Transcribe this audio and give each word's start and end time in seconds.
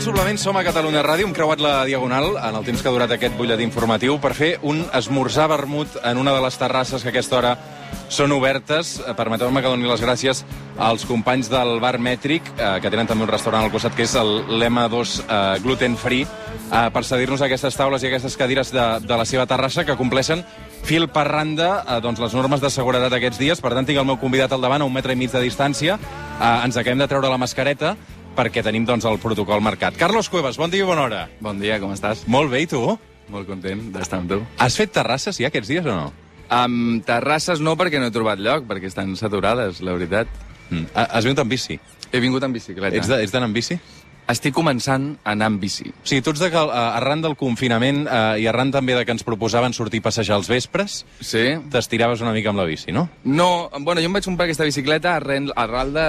al 0.00 0.04
suplement 0.06 0.38
som 0.40 0.56
a 0.56 0.62
Catalunya 0.64 1.02
Ràdio, 1.04 1.26
hem 1.28 1.34
creuat 1.36 1.60
la 1.60 1.84
Diagonal 1.84 2.38
en 2.40 2.54
el 2.56 2.64
temps 2.64 2.80
que 2.80 2.88
ha 2.88 2.92
durat 2.94 3.10
aquest 3.12 3.34
butlletí 3.36 3.66
informatiu 3.66 4.14
per 4.16 4.30
fer 4.32 4.54
un 4.64 4.78
esmorzar 4.96 5.44
vermut 5.50 5.98
en 6.08 6.16
una 6.16 6.32
de 6.32 6.40
les 6.40 6.56
terrasses 6.56 7.02
que 7.02 7.10
a 7.10 7.12
aquesta 7.12 7.36
hora 7.36 7.50
són 8.08 8.32
obertes. 8.32 8.94
Eh, 9.04 9.12
Permeteu-me 9.12 9.60
que 9.60 9.68
doni 9.68 9.84
les 9.84 10.00
gràcies 10.00 10.40
als 10.80 11.04
companys 11.04 11.50
del 11.52 11.76
bar 11.84 11.98
Mètric, 12.00 12.48
eh, 12.56 12.78
que 12.80 12.88
tenen 12.88 13.10
també 13.10 13.26
un 13.26 13.30
restaurant 13.30 13.66
al 13.66 13.70
costat, 13.74 13.92
que 13.92 14.06
és 14.08 14.14
el 14.16 14.30
l'M2 14.48 15.18
eh, 15.20 15.58
Gluten 15.60 15.98
Free, 16.00 16.24
eh, 16.24 16.88
per 16.94 17.02
cedir-nos 17.04 17.44
aquestes 17.44 17.76
taules 17.76 18.00
i 18.00 18.08
aquestes 18.08 18.38
cadires 18.40 18.72
de, 18.72 18.86
de 19.04 19.18
la 19.20 19.26
seva 19.28 19.44
terrassa 19.44 19.84
que 19.84 19.98
compleixen 20.00 20.40
fil 20.82 21.10
per 21.12 21.26
randa 21.28 21.82
eh, 21.82 21.98
doncs, 22.00 22.22
les 22.24 22.38
normes 22.38 22.64
de 22.64 22.70
seguretat 22.72 23.18
aquests 23.18 23.42
dies. 23.42 23.60
Per 23.60 23.74
tant, 23.74 23.84
tinc 23.84 24.00
el 24.00 24.08
meu 24.08 24.16
convidat 24.16 24.56
al 24.56 24.64
davant 24.64 24.80
a 24.80 24.88
un 24.88 24.96
metre 24.96 25.12
i 25.12 25.20
mig 25.20 25.28
de 25.34 25.44
distància. 25.44 26.00
Eh, 26.40 26.64
ens 26.64 26.80
acabem 26.80 27.04
de 27.04 27.10
treure 27.10 27.28
la 27.28 27.42
mascareta 27.42 27.98
perquè 28.36 28.62
tenim 28.64 28.86
doncs, 28.88 29.04
el 29.08 29.18
protocol 29.22 29.60
marcat. 29.64 29.96
Carlos 30.00 30.28
Cuevas, 30.32 30.56
bon 30.60 30.70
dia 30.72 30.84
i 30.84 30.86
bona 30.88 31.02
hora. 31.08 31.22
Bon 31.40 31.58
dia, 31.60 31.78
com 31.82 31.92
estàs? 31.92 32.24
Molt 32.30 32.50
bé, 32.52 32.62
i 32.64 32.66
tu? 32.70 32.80
Molt 33.30 33.46
content 33.46 33.90
d'estar 33.94 34.20
amb 34.22 34.30
tu. 34.32 34.40
Has 34.58 34.76
fet 34.78 34.92
terrasses 34.96 35.38
ja 35.38 35.50
aquests 35.50 35.68
dies 35.70 35.86
o 35.86 35.94
no? 35.94 36.12
Amb 36.50 37.04
terrasses 37.06 37.60
no, 37.62 37.76
perquè 37.78 38.00
no 38.02 38.08
he 38.10 38.14
trobat 38.14 38.40
lloc, 38.42 38.64
perquè 38.66 38.88
estan 38.90 39.12
saturades, 39.16 39.80
la 39.86 39.94
veritat. 39.94 40.26
Mm. 40.70 40.86
Ha- 40.94 41.08
Has 41.18 41.24
vingut 41.26 41.44
amb 41.44 41.50
bici? 41.50 41.78
He 42.10 42.18
vingut 42.18 42.42
amb 42.42 42.54
bicicleta. 42.54 42.96
Ets 42.96 43.30
d'anar 43.32 43.46
amb 43.46 43.54
bici? 43.54 43.76
Estic 44.30 44.54
començant 44.54 45.16
a 45.24 45.32
anar 45.32 45.48
amb 45.50 45.60
bici. 45.62 45.88
O 45.90 46.06
sigui, 46.06 46.22
tu 46.22 46.30
ets 46.30 46.42
de 46.42 46.50
que 46.52 46.60
eh, 46.60 46.82
arran 47.00 47.22
del 47.24 47.34
confinament 47.40 48.04
eh, 48.06 48.40
i 48.42 48.46
arran 48.46 48.70
també 48.70 48.94
de 48.94 49.04
que 49.04 49.14
ens 49.14 49.24
proposaven 49.26 49.74
sortir 49.74 50.00
a 50.04 50.06
passejar 50.08 50.36
als 50.36 50.48
vespres, 50.50 51.04
Sí? 51.20 51.56
t'estiraves 51.72 52.20
una 52.22 52.32
mica 52.32 52.50
amb 52.50 52.60
la 52.60 52.66
bici, 52.68 52.92
no? 52.92 53.08
No, 53.24 53.70
bueno, 53.80 54.00
jo 54.00 54.06
em 54.06 54.12
vaig 54.12 54.24
comprar 54.24 54.46
aquesta 54.46 54.64
bicicleta 54.68 55.16
arran, 55.16 55.50
arran 55.56 55.92
de, 55.94 56.06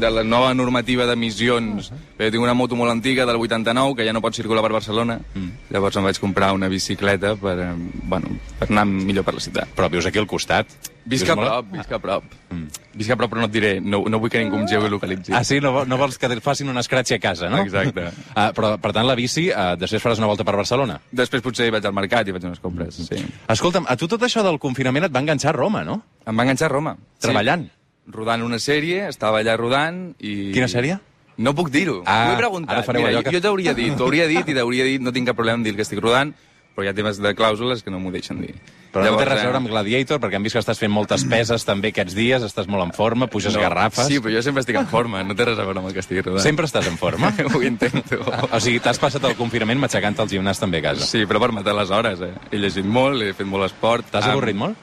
de 0.00 0.10
la 0.10 0.24
nova 0.24 0.54
normativa 0.54 1.06
d'emissions. 1.06 1.90
Uh 1.90 1.94
-huh. 1.94 2.30
Tinc 2.30 2.42
una 2.42 2.54
moto 2.54 2.76
molt 2.76 2.90
antiga 2.90 3.26
del 3.26 3.36
89 3.36 3.94
que 3.96 4.06
ja 4.06 4.12
no 4.12 4.20
pot 4.20 4.34
circular 4.34 4.62
per 4.62 4.72
Barcelona. 4.72 5.20
Mm. 5.34 5.50
Llavors 5.70 5.96
em 5.96 6.04
vaig 6.04 6.18
comprar 6.18 6.52
una 6.52 6.68
bicicleta 6.68 7.36
per, 7.36 7.58
eh, 7.58 7.74
bueno, 8.04 8.28
per 8.58 8.70
anar 8.70 8.86
millor 8.86 9.24
per 9.24 9.34
la 9.34 9.40
ciutat. 9.40 9.68
Però 9.76 9.88
vius 9.90 10.06
aquí 10.06 10.18
al 10.18 10.26
costat. 10.26 10.66
Visc 11.04 11.26
Vius 11.26 11.34
a 11.34 11.36
prop, 11.36 11.66
visc 11.72 11.90
a 11.92 11.98
prop. 12.00 12.24
Mm. 12.48 12.68
Visc 12.96 13.10
a 13.12 13.16
prop, 13.20 13.30
però 13.30 13.42
no 13.42 13.48
et 13.50 13.52
diré, 13.52 13.72
no, 13.84 14.00
no 14.08 14.18
vull 14.22 14.30
que 14.32 14.40
ningú 14.40 14.56
em 14.56 14.64
geolocalitzi. 14.70 15.34
Ah, 15.36 15.42
sí? 15.44 15.58
No, 15.60 15.84
no 15.84 15.98
vols 16.00 16.16
que 16.18 16.30
et 16.32 16.40
facin 16.42 16.70
un 16.72 16.80
escratx 16.80 17.12
a 17.12 17.18
casa, 17.20 17.50
no? 17.52 17.60
Exacte. 17.64 18.06
Ah, 18.34 18.48
però, 18.56 18.74
per 18.80 18.90
tant, 18.96 19.06
la 19.06 19.14
bici, 19.14 19.50
eh, 19.52 19.76
després 19.78 20.02
faràs 20.02 20.18
una 20.18 20.26
volta 20.30 20.44
per 20.48 20.56
Barcelona. 20.56 20.96
Després 21.12 21.42
potser 21.44 21.68
vaig 21.70 21.84
al 21.86 21.92
mercat 21.94 22.28
i 22.28 22.32
faig 22.34 22.46
unes 22.48 22.58
compres, 22.62 22.96
sí. 23.04 23.20
Escolta'm, 23.52 23.84
a 23.88 23.96
tu 24.00 24.08
tot 24.08 24.22
això 24.26 24.42
del 24.42 24.58
confinament 24.58 25.04
et 25.06 25.12
va 25.14 25.20
enganxar 25.22 25.52
a 25.52 25.56
Roma, 25.58 25.84
no? 25.84 26.00
Em 26.26 26.36
va 26.36 26.46
enganxar 26.48 26.70
a 26.70 26.72
Roma. 26.72 26.96
Treballant. 27.20 27.68
Sí. 27.68 28.12
Rodant 28.16 28.42
una 28.44 28.58
sèrie, 28.60 29.04
estava 29.08 29.38
allà 29.40 29.54
rodant 29.56 30.14
i... 30.20 30.52
Quina 30.56 30.68
sèrie? 30.68 30.98
No 31.36 31.54
puc 31.56 31.70
dir-ho. 31.72 32.02
Ah, 32.06 32.30
Ho 32.30 32.34
he 32.34 32.40
preguntat. 32.40 32.74
ara 32.76 32.82
fareu 32.86 33.06
Mira, 33.06 33.22
que- 33.22 33.32
jo 33.36 33.40
t'hauria 33.44 33.72
dit, 33.74 33.94
t'hauria 33.96 34.26
dit 34.30 34.48
i 34.48 34.54
t'hauria 34.54 34.84
dit, 34.84 35.00
no 35.02 35.12
tinc 35.12 35.26
cap 35.30 35.36
problema 35.36 35.58
en 35.58 35.64
dir 35.66 35.72
que 35.76 35.82
estic 35.82 36.00
rodant, 36.02 36.34
però 36.74 36.84
hi 36.84 36.90
ha 36.90 36.94
temes 36.96 37.20
de 37.22 37.34
clàusules 37.38 37.84
que 37.84 37.92
no 37.94 38.00
m'ho 38.02 38.10
deixen 38.14 38.40
dir. 38.42 38.54
Però 38.94 39.02
no 39.06 39.18
té 39.18 39.24
res 39.26 39.40
a 39.40 39.42
eh, 39.42 39.46
veure 39.48 39.58
amb 39.58 39.70
Gladiator, 39.70 40.20
perquè 40.22 40.38
hem 40.38 40.44
vist 40.46 40.54
que 40.54 40.60
estàs 40.62 40.78
fent 40.78 40.92
moltes 40.94 41.24
peses 41.30 41.64
també 41.66 41.90
aquests 41.90 42.14
dies, 42.14 42.44
estàs 42.46 42.68
molt 42.70 42.84
en 42.84 42.92
forma, 42.94 43.26
puges 43.30 43.54
no, 43.56 43.62
garrafes... 43.62 44.06
Sí, 44.10 44.20
però 44.22 44.34
jo 44.36 44.42
sempre 44.46 44.62
estic 44.62 44.78
en 44.78 44.86
forma, 44.90 45.22
no 45.26 45.34
té 45.38 45.48
res 45.48 45.58
a 45.58 45.66
veure 45.66 45.82
amb 45.82 45.90
el 45.90 45.96
que 45.96 46.02
estic 46.02 46.20
rodant. 46.22 46.42
Sempre 46.44 46.68
estàs 46.70 46.86
en 46.90 46.98
forma? 46.98 47.32
Ho 47.54 47.62
intento. 47.66 48.20
o 48.22 48.60
sigui, 48.62 48.78
t'has 48.82 49.00
passat 49.02 49.26
el 49.26 49.34
confinament 49.38 49.82
matxacant 49.82 50.18
al 50.22 50.30
gimnàs 50.30 50.62
també 50.62 50.78
a 50.82 50.88
casa. 50.90 51.08
Sí, 51.10 51.24
però 51.30 51.42
per 51.42 51.50
matar 51.56 51.74
les 51.78 51.90
hores, 51.94 52.22
eh? 52.22 52.32
He 52.52 52.62
llegit 52.62 52.86
molt, 52.86 53.22
he 53.22 53.34
fet 53.34 53.50
molt 53.50 53.66
esport. 53.66 54.06
T'has 54.12 54.28
Am- 54.30 54.36
avorrit 54.36 54.58
molt? 54.58 54.78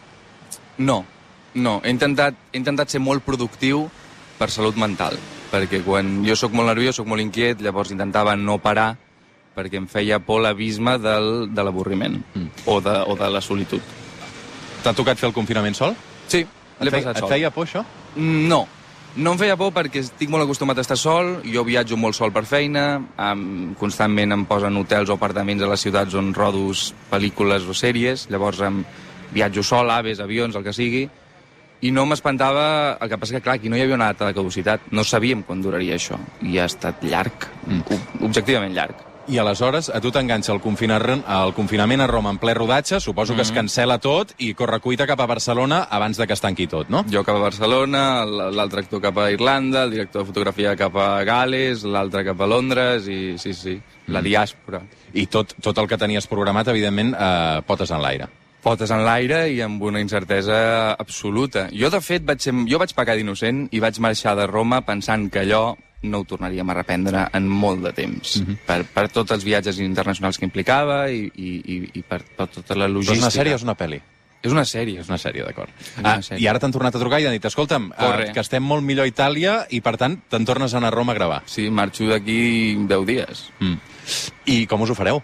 No, 0.79 1.01
no. 1.55 1.77
He 1.83 1.91
intentat, 1.95 2.35
he 2.51 2.59
intentat 2.59 2.91
ser 2.91 3.03
molt 3.03 3.23
productiu 3.23 3.85
per 4.39 4.49
salut 4.51 4.75
mental, 4.79 5.15
perquè 5.51 5.83
quan 5.85 6.19
jo 6.27 6.35
sóc 6.39 6.51
molt 6.57 6.71
nerviós, 6.71 6.99
sóc 6.99 7.07
molt 7.07 7.23
inquiet, 7.23 7.63
llavors 7.63 7.95
intentava 7.95 8.35
no 8.35 8.57
parar 8.59 8.95
perquè 9.55 9.79
em 9.81 9.87
feia 9.91 10.19
por 10.23 10.41
l'abisme 10.43 10.97
del, 11.01 11.31
de 11.51 11.63
l'avorriment 11.65 12.19
mm. 12.21 12.65
o, 12.65 12.79
de, 12.83 12.97
o 13.07 13.17
de 13.19 13.31
la 13.31 13.41
solitud. 13.43 13.81
T'ha 14.81 14.93
tocat 14.97 15.19
fer 15.19 15.29
el 15.29 15.35
confinament 15.35 15.75
sol? 15.77 15.95
Sí, 16.27 16.45
Et, 16.45 16.85
l'he 16.85 16.93
passat 16.93 17.17
et 17.17 17.25
sol. 17.25 17.33
feia 17.33 17.51
por, 17.53 17.67
això? 17.67 17.83
Mm, 18.15 18.47
No, 18.49 18.63
no 19.15 19.33
em 19.35 19.39
feia 19.41 19.57
por 19.59 19.73
perquè 19.75 19.99
estic 20.05 20.29
molt 20.31 20.45
acostumat 20.45 20.79
a 20.79 20.85
estar 20.85 20.95
sol, 20.95 21.41
jo 21.43 21.65
viatjo 21.67 21.97
molt 21.99 22.15
sol 22.15 22.31
per 22.31 22.45
feina, 22.47 23.01
constantment 23.79 24.31
em 24.31 24.45
posen 24.47 24.77
hotels 24.79 25.11
o 25.11 25.17
apartaments 25.17 25.63
a 25.63 25.71
les 25.71 25.83
ciutats 25.83 26.15
on 26.15 26.31
rodos 26.33 26.93
pel·lícules 27.11 27.67
o 27.67 27.75
sèries, 27.75 28.29
llavors 28.31 28.61
em 28.63 28.85
viatjo 29.35 29.63
sol, 29.67 29.91
aves, 29.91 30.23
avions, 30.23 30.55
el 30.55 30.63
que 30.63 30.71
sigui, 30.75 31.03
i 31.81 31.91
no 31.91 32.05
m'espantava, 32.07 32.97
el 33.01 33.09
que 33.09 33.17
passa 33.19 33.35
que 33.35 33.43
clar, 33.43 33.57
aquí 33.59 33.69
no 33.69 33.75
hi 33.75 33.83
havia 33.83 33.97
una 33.97 34.11
data 34.13 34.29
de 34.29 34.35
caducitat, 34.37 34.91
no 34.95 35.03
sabíem 35.03 35.43
quan 35.43 35.63
duraria 35.63 35.97
això, 35.99 36.19
i 36.47 36.59
ha 36.61 36.67
estat 36.71 37.03
llarg, 37.03 37.47
mm. 37.67 38.01
objectivament 38.23 38.75
llarg. 38.77 39.10
I 39.29 39.37
aleshores 39.37 39.91
a 39.93 39.99
tu 40.01 40.09
t'enganxa 40.11 40.49
el, 40.53 40.59
confinar, 40.63 41.01
el 41.13 41.53
confinament 41.53 42.01
a 42.01 42.07
Roma 42.09 42.31
en 42.33 42.39
ple 42.41 42.55
rodatge, 42.57 42.99
suposo 42.99 43.35
que 43.37 43.45
es 43.45 43.51
cancela 43.53 43.99
tot 44.01 44.33
i 44.41 44.51
corre 44.57 44.79
cuita 44.81 45.05
cap 45.07 45.21
a 45.21 45.27
Barcelona 45.29 45.83
abans 45.93 46.17
de 46.17 46.25
que 46.27 46.33
es 46.33 46.41
tanqui 46.41 46.65
tot, 46.67 46.89
no? 46.89 47.03
Jo 47.11 47.21
cap 47.27 47.37
a 47.37 47.45
Barcelona, 47.45 48.25
l'altre 48.25 48.81
actor 48.81 49.03
cap 49.03 49.21
a 49.21 49.29
Irlanda, 49.31 49.85
el 49.85 49.93
director 49.93 50.23
de 50.23 50.31
fotografia 50.33 50.75
cap 50.75 50.97
a 50.97 51.23
Gales, 51.27 51.85
l'altre 51.85 52.25
cap 52.25 52.41
a 52.41 52.49
Londres, 52.49 53.07
i 53.07 53.37
sí, 53.37 53.53
sí, 53.53 53.77
la 54.09 54.25
diàspora. 54.25 54.81
I 55.13 55.27
tot, 55.29 55.53
tot 55.61 55.77
el 55.77 55.87
que 55.87 56.01
tenies 56.01 56.27
programat, 56.31 56.73
evidentment, 56.73 57.13
eh, 57.13 57.61
potes 57.67 57.93
en 57.93 58.01
l'aire. 58.01 58.31
Potes 58.61 58.91
en 58.93 59.03
l'aire 59.05 59.47
i 59.51 59.61
amb 59.65 59.81
una 59.81 60.01
incertesa 60.01 60.93
absoluta. 60.93 61.67
Jo, 61.73 61.89
de 61.89 62.01
fet, 62.01 62.25
vaig 62.25 62.41
ser, 62.43 62.53
jo 62.69 62.79
vaig 62.81 62.93
pecar 62.97 63.15
d'innocent 63.17 63.67
i 63.71 63.81
vaig 63.81 63.99
marxar 63.99 64.35
de 64.37 64.47
Roma 64.47 64.83
pensant 64.85 65.29
que 65.31 65.41
allò 65.41 65.75
no 66.03 66.21
ho 66.21 66.25
tornaríem 66.25 66.69
a 66.69 66.73
reprendre 66.73 67.27
en 67.37 67.47
molt 67.47 67.83
de 67.83 67.93
temps. 67.93 68.37
Mm 68.37 68.45
-hmm. 68.45 68.57
per, 68.65 68.85
per 68.85 69.09
tots 69.09 69.31
els 69.31 69.43
viatges 69.43 69.79
internacionals 69.79 70.37
que 70.37 70.45
implicava 70.45 71.09
i, 71.11 71.31
i, 71.35 71.51
i, 71.65 71.89
i 71.93 72.01
per, 72.01 72.23
per 72.37 72.47
tota 72.47 72.75
la 72.75 72.85
Però 72.85 72.89
és 72.89 72.93
logística. 72.93 73.25
una 73.25 73.31
sèrie 73.31 73.53
o 73.53 73.55
és 73.55 73.63
una 73.63 73.77
pel·li? 73.77 74.01
És 74.41 74.51
una 74.51 74.65
sèrie. 74.65 74.99
És 74.99 75.09
una 75.09 75.19
sèrie, 75.21 75.43
d'acord. 75.45 75.69
Ah. 76.03 76.19
I 76.37 76.47
ara 76.47 76.59
t'han 76.59 76.71
tornat 76.71 76.95
a 76.95 76.99
trucar 76.99 77.19
i 77.21 77.25
han 77.25 77.31
dit, 77.31 77.45
escolta'm, 77.45 77.91
Corre. 77.91 78.29
eh, 78.29 78.33
que 78.33 78.39
estem 78.39 78.63
molt 78.63 78.83
millor 78.83 79.05
a 79.05 79.07
Itàlia 79.07 79.67
i, 79.69 79.81
per 79.81 79.97
tant, 79.97 80.17
te'n 80.29 80.45
tornes 80.45 80.73
a 80.73 80.77
anar 80.77 80.87
a 80.87 80.95
Roma 80.95 81.13
a 81.13 81.15
gravar. 81.15 81.43
Sí, 81.45 81.69
marxo 81.69 82.07
d'aquí 82.09 82.75
10 82.87 83.05
dies. 83.05 83.51
Mm. 83.59 83.77
I 84.45 84.65
com 84.65 84.81
us 84.81 84.89
ho 84.89 84.95
fareu? 84.95 85.21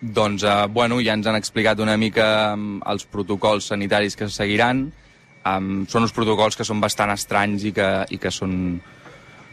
Doncs, 0.00 0.42
eh, 0.44 0.66
bueno, 0.72 0.96
ja 1.04 1.12
ens 1.12 1.26
han 1.28 1.36
explicat 1.36 1.80
una 1.84 1.96
mica 2.00 2.54
um, 2.54 2.78
els 2.88 3.04
protocols 3.04 3.66
sanitaris 3.68 4.16
que 4.16 4.28
se 4.30 4.40
seguiran. 4.40 4.86
Um, 5.44 5.84
són 5.88 6.06
uns 6.06 6.14
protocols 6.16 6.56
que 6.56 6.64
són 6.64 6.80
bastant 6.80 7.12
estranys 7.12 7.66
i 7.68 7.72
que, 7.76 7.88
i 8.12 8.18
que 8.20 8.32
són, 8.32 8.54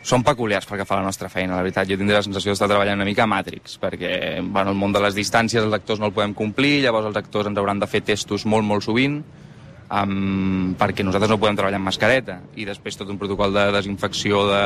són 0.07 0.23
peculiars 0.23 0.67
pel 0.67 0.79
que 0.79 0.85
fa 0.87 0.99
la 0.99 1.07
nostra 1.07 1.27
feina, 1.31 1.57
la 1.57 1.65
veritat. 1.65 1.89
Jo 1.89 1.97
tindré 1.99 2.15
la 2.15 2.23
sensació 2.23 2.53
d'estar 2.53 2.69
treballant 2.71 2.99
una 2.99 3.07
mica 3.07 3.25
a 3.25 3.31
Matrix, 3.31 3.75
perquè 3.81 4.13
bueno, 4.39 4.71
el 4.71 4.79
món 4.79 4.95
de 4.95 5.03
les 5.03 5.15
distàncies 5.19 5.63
els 5.63 5.75
actors 5.75 5.99
no 5.99 6.07
el 6.07 6.15
podem 6.15 6.35
complir, 6.35 6.77
llavors 6.85 7.09
els 7.11 7.19
actors 7.19 7.51
ens 7.51 7.59
hauran 7.59 7.83
de 7.83 7.91
fer 7.91 8.05
testos 8.07 8.47
molt, 8.47 8.67
molt 8.67 8.87
sovint, 8.87 9.19
um, 9.91 10.75
perquè 10.79 11.03
nosaltres 11.03 11.33
no 11.33 11.39
podem 11.43 11.59
treballar 11.59 11.81
amb 11.81 11.91
mascareta. 11.91 12.39
I 12.55 12.67
després 12.71 12.99
tot 12.99 13.11
un 13.11 13.19
protocol 13.19 13.51
de 13.55 13.67
desinfecció 13.75 14.45
de, 14.47 14.63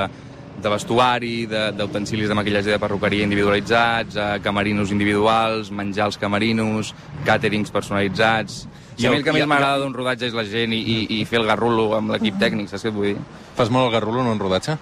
de 0.63 0.69
vestuari, 0.73 1.45
de- 1.49 1.71
d'utensilis 1.77 2.27
de, 2.29 2.33
de 2.33 2.37
maquillatge 2.37 2.71
de 2.71 2.79
perruqueria 2.79 3.23
individualitzats, 3.27 4.15
eh, 4.15 4.39
camerinos 4.43 4.91
individuals, 4.91 5.71
menjar 5.71 6.05
als 6.09 6.17
camerinos, 6.21 6.93
càterings 7.25 7.71
personalitzats... 7.73 8.67
I 8.97 9.03
I 9.03 9.07
a 9.07 9.11
mi 9.11 9.17
el- 9.17 9.23
que 9.23 9.31
més 9.33 9.47
m'agrada 9.47 9.79
d'un 9.81 9.93
rodatge 9.95 10.27
és 10.27 10.33
la 10.37 10.43
gent 10.45 10.73
i, 10.75 10.81
i, 10.83 10.97
i 11.21 11.25
fer 11.25 11.39
el 11.39 11.47
garrulo 11.47 11.95
amb 11.97 12.11
l'equip 12.11 12.35
tècnic, 12.37 12.67
saps 12.69 12.83
què 12.85 12.91
et 12.91 12.93
vull 12.95 13.07
dir? 13.13 13.17
Fas 13.57 13.71
molt 13.73 13.87
el 13.87 13.93
garrulo 13.95 14.21
en 14.21 14.27
un 14.35 14.39
rodatge? 14.39 14.75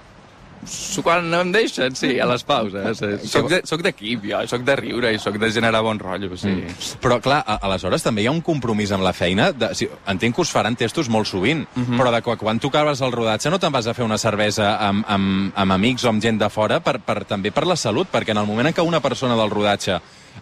Quan 1.04 1.30
no 1.32 1.40
em 1.42 1.52
deixen, 1.52 1.96
sí, 1.96 2.20
a 2.20 2.26
les 2.26 2.44
pauses. 2.44 3.02
eh. 3.02 3.18
Soc 3.24 3.48
de- 3.50 3.62
Soc 3.64 3.82
d'equip, 3.82 4.24
jo, 4.26 4.42
soc 4.48 4.62
de 4.68 4.76
riure 4.76 5.14
i 5.14 5.20
soc 5.20 5.38
de 5.38 5.50
generar 5.52 5.82
bon 5.82 5.98
rotllo, 6.00 6.36
sí. 6.38 6.48
Mm. 6.50 7.00
Però, 7.02 7.20
clar, 7.22 7.44
a- 7.48 7.60
aleshores 7.64 8.04
també 8.04 8.22
hi 8.24 8.28
ha 8.28 8.32
un 8.32 8.42
compromís 8.42 8.92
amb 8.92 9.04
la 9.04 9.14
feina. 9.14 9.52
De, 9.52 9.74
si, 9.76 9.88
entenc 10.08 10.36
que 10.36 10.42
us 10.42 10.52
faran 10.52 10.76
testos 10.76 11.10
molt 11.10 11.28
sovint, 11.28 11.66
mm 11.76 11.84
-hmm. 11.86 11.98
però 12.00 12.12
de 12.12 12.22
quan, 12.22 12.38
quan 12.38 12.60
tu 12.60 12.68
acabes 12.68 13.02
el 13.02 13.12
rodatge 13.12 13.50
no 13.50 13.60
te'n 13.60 13.72
vas 13.72 13.88
a 13.88 13.94
fer 13.94 14.04
una 14.06 14.18
cervesa 14.18 14.78
amb, 14.88 15.06
amb, 15.08 15.52
amb 15.56 15.72
amics 15.72 16.04
o 16.04 16.10
amb 16.10 16.22
gent 16.22 16.40
de 16.40 16.50
fora, 16.50 16.80
per, 16.80 17.00
per, 17.00 17.26
també 17.26 17.52
per 17.52 17.66
la 17.66 17.76
salut, 17.76 18.08
perquè 18.12 18.30
en 18.32 18.38
el 18.38 18.46
moment 18.46 18.68
en 18.68 18.74
què 18.74 18.82
una 18.86 19.00
persona 19.00 19.36
del 19.36 19.50
rodatge 19.50 19.94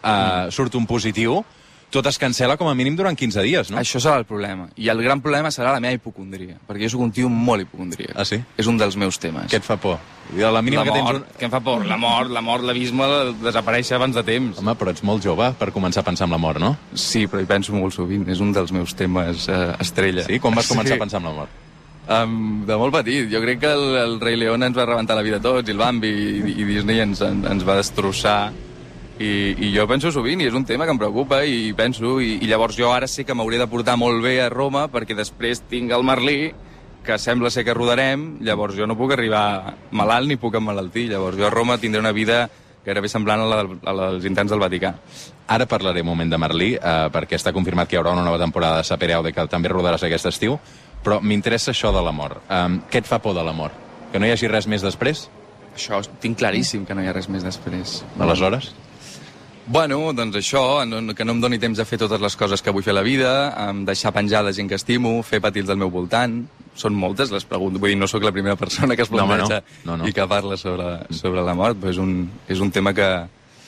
eh, 0.03 0.07
mm. 0.47 0.51
surt 0.51 0.75
un 0.75 0.85
positiu, 0.85 1.43
tot 1.89 2.05
es 2.09 2.17
cancela 2.19 2.57
com 2.59 2.67
a 2.67 2.73
mínim 2.75 2.97
durant 2.97 3.15
15 3.17 3.41
dies, 3.45 3.69
no? 3.71 3.77
Això 3.79 4.01
serà 4.03 4.17
el 4.19 4.25
problema. 4.27 4.65
I 4.75 4.89
el 4.91 4.99
gran 5.05 5.21
problema 5.23 5.47
serà 5.55 5.71
la 5.71 5.79
meva 5.79 5.95
hipocondria, 5.95 6.57
perquè 6.67 6.83
jo 6.83 6.89
sóc 6.97 7.01
un 7.05 7.11
tio 7.15 7.29
molt 7.31 7.63
hipocondríac. 7.63 8.11
Ah, 8.19 8.25
sí? 8.27 8.41
És 8.59 8.67
un 8.67 8.77
dels 8.77 8.97
meus 8.99 9.17
temes. 9.23 9.47
Què 9.51 9.61
et 9.61 9.65
fa 9.65 9.77
por? 9.79 9.95
A 10.35 10.51
la 10.51 10.61
mínima 10.61 10.83
la 10.83 10.91
que 10.91 10.99
mort, 10.99 11.21
tens... 11.23 11.31
Un... 11.31 11.39
que 11.39 11.45
em 11.47 11.53
fa 11.53 11.61
por. 11.63 11.85
La 11.87 11.95
mort, 11.97 12.29
la 12.35 12.41
mort, 12.43 12.65
l'abisme, 12.67 13.07
desaparèixer 13.41 13.95
abans 13.95 14.15
de 14.19 14.23
temps. 14.27 14.59
Home, 14.59 14.75
però 14.75 14.91
ets 14.91 15.05
molt 15.07 15.23
jove 15.23 15.47
per 15.57 15.69
començar 15.71 16.03
a 16.03 16.09
pensar 16.09 16.27
en 16.27 16.35
la 16.35 16.41
mort, 16.43 16.59
no? 16.59 16.73
Sí, 16.93 17.23
però 17.31 17.39
hi 17.41 17.47
penso 17.47 17.71
molt 17.77 17.95
sovint. 17.95 18.27
És 18.27 18.43
un 18.43 18.51
dels 18.51 18.75
meus 18.75 18.91
temes 18.93 19.47
eh, 19.47 19.61
estrella. 19.79 20.27
Sí? 20.27 20.41
Quan 20.43 20.59
vas 20.59 20.67
començar 20.67 20.99
a 20.99 21.03
pensar 21.05 21.23
en 21.23 21.29
la 21.31 21.35
mort? 21.39 21.63
Um, 22.07 22.61
de 22.67 22.75
molt 22.79 22.93
petit. 22.95 23.25
Jo 23.31 23.39
crec 23.43 23.59
que 23.63 23.71
el, 23.71 23.81
el 24.03 24.19
Rei 24.21 24.37
León 24.39 24.63
ens 24.63 24.75
va 24.77 24.85
rebentar 24.87 25.15
la 25.15 25.23
vida 25.25 25.39
a 25.41 25.43
tots, 25.43 25.67
i 25.67 25.73
el 25.73 25.79
Bambi, 25.79 26.07
i, 26.11 26.53
i 26.61 26.67
Disney 26.67 27.01
ens, 27.03 27.19
en- 27.23 27.43
ens 27.47 27.65
va 27.67 27.75
destrossar. 27.79 28.51
I, 29.19 29.55
I 29.65 29.71
jo 29.73 29.87
penso 29.89 30.11
sovint, 30.13 30.43
i 30.43 30.47
és 30.49 30.53
un 30.53 30.65
tema 30.65 30.85
que 30.85 30.93
em 30.93 30.99
preocupa, 31.01 31.41
i 31.41 31.71
penso, 31.77 32.19
i, 32.21 32.37
i 32.43 32.49
llavors 32.49 32.77
jo 32.77 32.91
ara 32.93 33.09
sé 33.09 33.25
que 33.25 33.33
m'hauré 33.33 33.57
de 33.57 33.69
portar 33.69 33.97
molt 33.97 34.21
bé 34.21 34.37
a 34.43 34.51
Roma, 34.53 34.85
perquè 34.93 35.17
després 35.17 35.63
tinc 35.71 35.91
el 35.95 36.05
Merlí, 36.05 36.51
que 37.07 37.17
sembla 37.17 37.49
ser 37.49 37.63
que 37.65 37.73
rodarem, 37.73 38.35
llavors 38.43 38.75
jo 38.77 38.85
no 38.85 38.97
puc 38.99 39.15
arribar 39.15 39.73
malalt 39.95 40.27
ni 40.27 40.35
puc 40.37 40.57
emmalaltir. 40.59 41.07
Llavors 41.13 41.37
jo 41.39 41.47
a 41.47 41.53
Roma 41.53 41.77
tindré 41.79 42.01
una 42.03 42.11
vida 42.11 42.49
gairebé 42.87 43.09
semblant 43.11 43.43
a 43.43 43.47
la, 43.47 43.61
a 43.63 43.93
la 43.95 44.09
dels 44.13 44.27
interns 44.27 44.51
del 44.51 44.61
Vaticà. 44.63 44.93
Ara 45.55 45.67
parlaré 45.67 46.03
un 46.03 46.09
moment 46.11 46.29
de 46.31 46.39
Merlí, 46.39 46.73
eh, 46.75 46.95
perquè 47.11 47.39
està 47.39 47.53
confirmat 47.55 47.87
que 47.87 47.97
hi 47.97 47.99
haurà 48.01 48.13
una 48.15 48.25
nova 48.27 48.39
temporada 48.39 48.81
de 48.81 48.87
Saper 48.87 49.11
Aude 49.15 49.33
que 49.35 49.47
també 49.51 49.71
rodaràs 49.71 50.03
aquest 50.07 50.29
estiu, 50.29 50.59
però 51.03 51.19
m'interessa 51.23 51.71
això 51.71 51.93
de 51.95 52.03
l'amor. 52.03 52.37
Um, 52.47 52.81
què 52.91 53.01
et 53.01 53.07
fa 53.07 53.19
por 53.23 53.35
de 53.35 53.43
l'amor? 53.43 53.75
Que 54.11 54.19
no 54.19 54.27
hi 54.27 54.35
hagi 54.35 54.51
res 54.51 54.67
més 54.67 54.83
després? 54.83 55.27
Això 55.75 56.01
tinc 56.23 56.39
claríssim 56.39 56.85
que 56.87 56.95
no 56.95 57.03
hi 57.03 57.07
ha 57.07 57.15
res 57.15 57.29
més 57.31 57.43
després. 57.45 58.01
Aleshores? 58.19 58.71
Bueno, 59.67 60.13
doncs 60.15 60.37
això, 60.39 60.85
no, 60.87 61.01
que 61.11 61.25
no 61.27 61.33
em 61.35 61.41
doni 61.43 61.57
temps 61.59 61.79
a 61.79 61.85
fer 61.85 61.99
totes 61.99 62.21
les 62.23 62.37
coses 62.39 62.61
que 62.63 62.71
vull 62.71 62.85
fer 62.85 62.93
a 62.93 62.99
la 63.01 63.03
vida, 63.03 63.31
em 63.67 63.81
deixar 63.87 64.13
penjar 64.15 64.39
la 64.45 64.53
gent 64.55 64.69
que 64.71 64.77
estimo, 64.79 65.17
fer 65.27 65.41
petits 65.43 65.67
del 65.67 65.79
meu 65.79 65.91
voltant... 65.91 66.45
Són 66.77 66.93
moltes 66.93 67.31
les 67.33 67.41
preguntes, 67.49 67.81
vull 67.81 67.89
dir, 67.89 67.97
no 67.97 68.05
sóc 68.05 68.21
la 68.21 68.29
primera 68.29 68.53
persona 68.53 68.93
que 68.93 69.01
es 69.01 69.09
No, 69.09 69.23
home, 69.23 69.39
no. 69.41 69.47
planteja 69.47 69.81
No, 69.83 69.95
no. 69.97 70.05
i 70.05 70.11
que 70.13 70.27
parla 70.29 70.53
sobre, 70.61 70.91
sobre 71.09 71.41
la 71.41 71.55
mort, 71.57 71.79
però 71.81 71.89
és 71.89 71.97
un, 71.97 72.11
és 72.47 72.61
un 72.61 72.69
tema 72.69 72.93
que... 72.93 73.07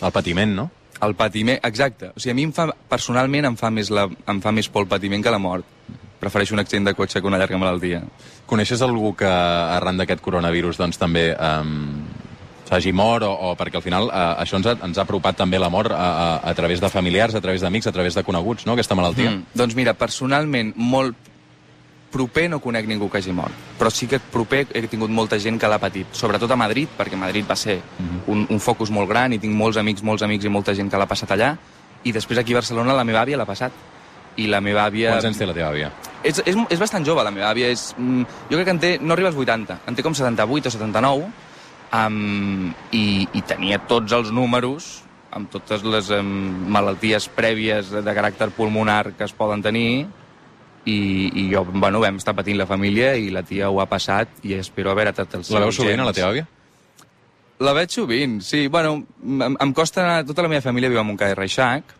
El 0.05 0.11
patiment, 0.13 0.53
no? 0.53 0.67
El 1.01 1.15
patiment, 1.17 1.57
exacte. 1.65 2.11
O 2.13 2.21
sigui, 2.21 2.35
a 2.35 2.37
mi 2.37 2.45
em 2.45 2.53
fa, 2.53 2.67
personalment 2.91 3.49
em 3.49 3.57
fa, 3.57 3.71
més 3.73 3.89
la, 3.89 4.05
em 4.29 4.43
fa 4.45 4.53
més 4.53 4.69
por 4.69 4.85
el 4.85 4.91
patiment 4.91 5.25
que 5.25 5.33
la 5.33 5.41
mort. 5.41 5.65
Prefereixo 6.21 6.53
un 6.53 6.61
accident 6.61 6.91
de 6.91 6.93
cotxe 6.93 7.17
que 7.17 7.27
una 7.27 7.41
llarga 7.41 7.57
malaltia. 7.57 8.03
Coneixes 8.45 8.85
algú 8.85 9.15
que 9.17 9.25
arran 9.25 9.97
d'aquest 9.97 10.21
coronavirus 10.21 10.77
doncs 10.77 11.01
també 11.01 11.31
um, 11.33 12.03
s'hagi 12.69 12.93
mort 12.93 13.25
o, 13.25 13.31
o 13.49 13.55
perquè 13.57 13.79
al 13.79 13.85
final 13.85 14.11
uh, 14.11 14.35
això 14.43 14.59
ens 14.59 14.69
ha, 14.69 14.75
ens 14.85 14.99
ha 14.99 15.05
apropat 15.07 15.39
també 15.41 15.59
la 15.61 15.71
mort 15.73 15.91
a, 15.95 15.97
a, 15.97 16.27
a 16.51 16.53
través 16.57 16.81
de 16.83 16.89
familiars, 16.93 17.35
a 17.35 17.41
través 17.41 17.65
d'amics, 17.65 17.89
a 17.89 17.95
través 17.95 18.15
de 18.15 18.23
coneguts, 18.23 18.67
no?, 18.69 18.77
aquesta 18.77 18.97
malaltia. 18.97 19.33
Mm. 19.33 19.57
Doncs 19.57 19.75
mira, 19.79 19.95
personalment, 19.97 20.75
molt 20.77 21.17
proper 22.09 22.47
no 22.49 22.57
conec 22.61 22.87
ningú 22.89 23.09
que 23.09 23.19
hagi 23.19 23.33
mort, 23.33 23.53
però 23.77 23.91
sí 23.93 24.07
que 24.09 24.19
proper 24.19 24.63
he 24.73 24.81
tingut 24.89 25.11
molta 25.13 25.37
gent 25.39 25.59
que 25.61 25.69
l'ha 25.69 25.77
patit, 25.81 26.09
sobretot 26.17 26.51
a 26.51 26.57
Madrid, 26.57 26.89
perquè 26.97 27.17
Madrid 27.17 27.45
va 27.49 27.57
ser 27.57 27.79
un, 28.27 28.47
un 28.49 28.59
focus 28.59 28.89
molt 28.89 29.09
gran 29.09 29.33
i 29.33 29.39
tinc 29.41 29.53
molts 29.53 29.77
amics, 29.77 30.01
molts 30.05 30.25
amics 30.25 30.45
i 30.45 30.53
molta 30.53 30.73
gent 30.73 30.89
que 30.89 30.97
l'ha 30.97 31.09
passat 31.09 31.37
allà, 31.37 31.53
i 32.03 32.13
després 32.15 32.39
aquí 32.41 32.55
a 32.55 32.61
Barcelona 32.61 32.95
la 32.97 33.05
meva 33.05 33.21
àvia 33.21 33.37
l'ha 33.37 33.47
passat. 33.49 33.73
I 34.39 34.45
la 34.47 34.61
meva 34.63 34.85
àvia... 34.87 35.11
Quants 35.11 35.27
anys 35.27 35.39
té 35.41 35.45
la 35.49 35.53
teva 35.57 35.67
àvia? 35.73 35.89
És, 36.23 36.37
és, 36.47 36.55
és 36.55 36.79
bastant 36.79 37.03
jove, 37.03 37.25
la 37.25 37.33
meva 37.33 37.49
àvia. 37.49 37.67
És, 37.73 37.89
mm, 37.97 38.23
jo 38.47 38.55
crec 38.55 38.69
que 38.69 38.75
en 38.75 38.79
té, 38.79 38.91
no 39.01 39.15
arriba 39.15 39.33
als 39.33 39.39
80, 39.39 39.81
en 39.89 39.97
té 39.97 40.05
com 40.05 40.15
78 40.15 40.69
o 40.69 40.75
79, 40.77 41.27
um, 41.93 42.71
i, 42.91 43.27
i 43.33 43.41
tenia 43.47 43.81
tots 43.89 44.13
els 44.15 44.31
números 44.35 44.99
amb 45.35 45.49
totes 45.53 45.83
les 45.85 46.09
um, 46.15 46.29
malalties 46.73 47.29
prèvies 47.29 47.91
de, 47.93 48.01
de 48.05 48.15
caràcter 48.17 48.49
pulmonar 48.55 49.11
que 49.13 49.27
es 49.27 49.35
poden 49.37 49.61
tenir, 49.61 50.07
i, 50.85 51.31
i 51.35 51.43
jo, 51.51 51.65
bueno, 51.65 51.99
vam 52.01 52.17
estar 52.19 52.33
patint 52.37 52.57
la 52.57 52.67
família 52.69 53.13
i 53.19 53.29
la 53.33 53.43
tia 53.45 53.69
ho 53.69 53.81
ha 53.81 53.87
passat 53.89 54.41
i 54.47 54.55
espero 54.57 54.91
haver 54.91 55.09
heretat 55.09 55.35
els 55.39 55.51
La 55.53 55.61
veus 55.65 55.77
sovint, 55.77 56.01
a 56.01 56.07
la 56.07 56.15
teva 56.15 56.31
àvia? 56.31 56.47
La 57.59 57.73
veig 57.75 57.91
sovint, 57.91 58.39
sí. 58.45 58.67
Bueno, 58.71 59.03
em, 59.19 59.57
em 59.59 59.73
costa. 59.75 60.23
Tota 60.27 60.45
la 60.45 60.51
meva 60.51 60.63
família 60.63 60.91
viu 60.91 61.01
a 61.01 61.03
Montcada 61.03 61.35
i 61.35 61.37
Reixac. 61.37 61.95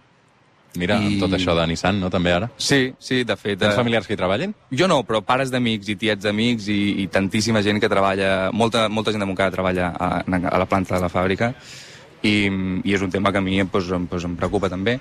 Mira, 0.78 1.00
I- 1.02 1.18
tot 1.20 1.34
això 1.34 1.56
de 1.58 1.66
Nissan, 1.68 1.98
no?, 2.00 2.12
també 2.14 2.32
ara. 2.32 2.50
Sí, 2.58 2.94
sí, 3.02 3.24
de 3.24 3.36
fet... 3.36 3.58
Tens 3.60 3.74
eh, 3.74 3.78
familiars 3.78 4.06
que 4.06 4.14
hi 4.14 4.20
treballen? 4.20 4.54
Jo 4.70 4.88
no, 4.88 5.02
però 5.08 5.24
pares 5.26 5.50
d'amics 5.50 5.90
i 5.90 5.96
tiets 5.98 6.24
d'amics 6.24 6.68
i, 6.70 6.80
i 7.04 7.08
tantíssima 7.10 7.64
gent 7.66 7.82
que 7.82 7.90
treballa... 7.90 8.52
Molta, 8.54 8.88
molta 8.90 9.12
gent 9.12 9.24
de 9.24 9.30
Montcada 9.30 9.56
treballa 9.56 9.90
a, 9.98 10.10
a 10.22 10.58
la 10.62 10.68
planta 10.70 10.96
de 10.96 11.02
la 11.02 11.10
fàbrica 11.10 11.54
i, 12.22 12.36
i 12.86 12.94
és 12.94 13.02
un 13.02 13.10
tema 13.10 13.32
que 13.32 13.40
a 13.40 13.42
mi 13.42 13.64
pues, 13.66 13.90
em, 13.96 14.06
pues, 14.08 14.26
em 14.28 14.36
preocupa 14.38 14.70
també. 14.70 15.00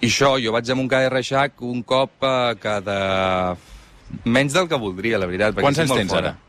I 0.00 0.10
això, 0.10 0.34
jo 0.42 0.52
vaig 0.52 0.68
a 0.68 0.76
Montcada 0.76 1.08
i 1.08 1.12
Reixac 1.14 1.62
un 1.64 1.82
cop 1.82 2.20
eh, 2.26 2.56
cada... 2.60 3.56
Menys 4.24 4.52
del 4.54 4.68
que 4.68 4.78
voldria, 4.78 5.18
la 5.18 5.26
veritat. 5.26 5.56
Quants 5.58 5.80
anys 5.82 5.96
tens 5.96 6.12
fora. 6.12 6.34
ara? 6.34 6.42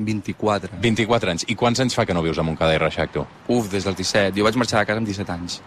24. 0.00 0.80
24 0.80 1.30
anys. 1.32 1.46
I 1.48 1.54
quants 1.58 1.80
anys 1.80 1.94
fa 1.96 2.04
que 2.08 2.14
no 2.16 2.22
vius 2.24 2.38
a 2.40 2.44
Montcada 2.46 2.74
i 2.74 2.80
Reixac, 2.80 3.12
tu? 3.14 3.24
Uf, 3.48 3.70
des 3.72 3.86
dels 3.86 3.96
17. 3.96 4.34
Jo 4.36 4.44
vaig 4.48 4.58
marxar 4.60 4.82
de 4.82 4.88
casa 4.90 5.00
amb 5.00 5.08
17 5.08 5.32
anys. 5.36 5.60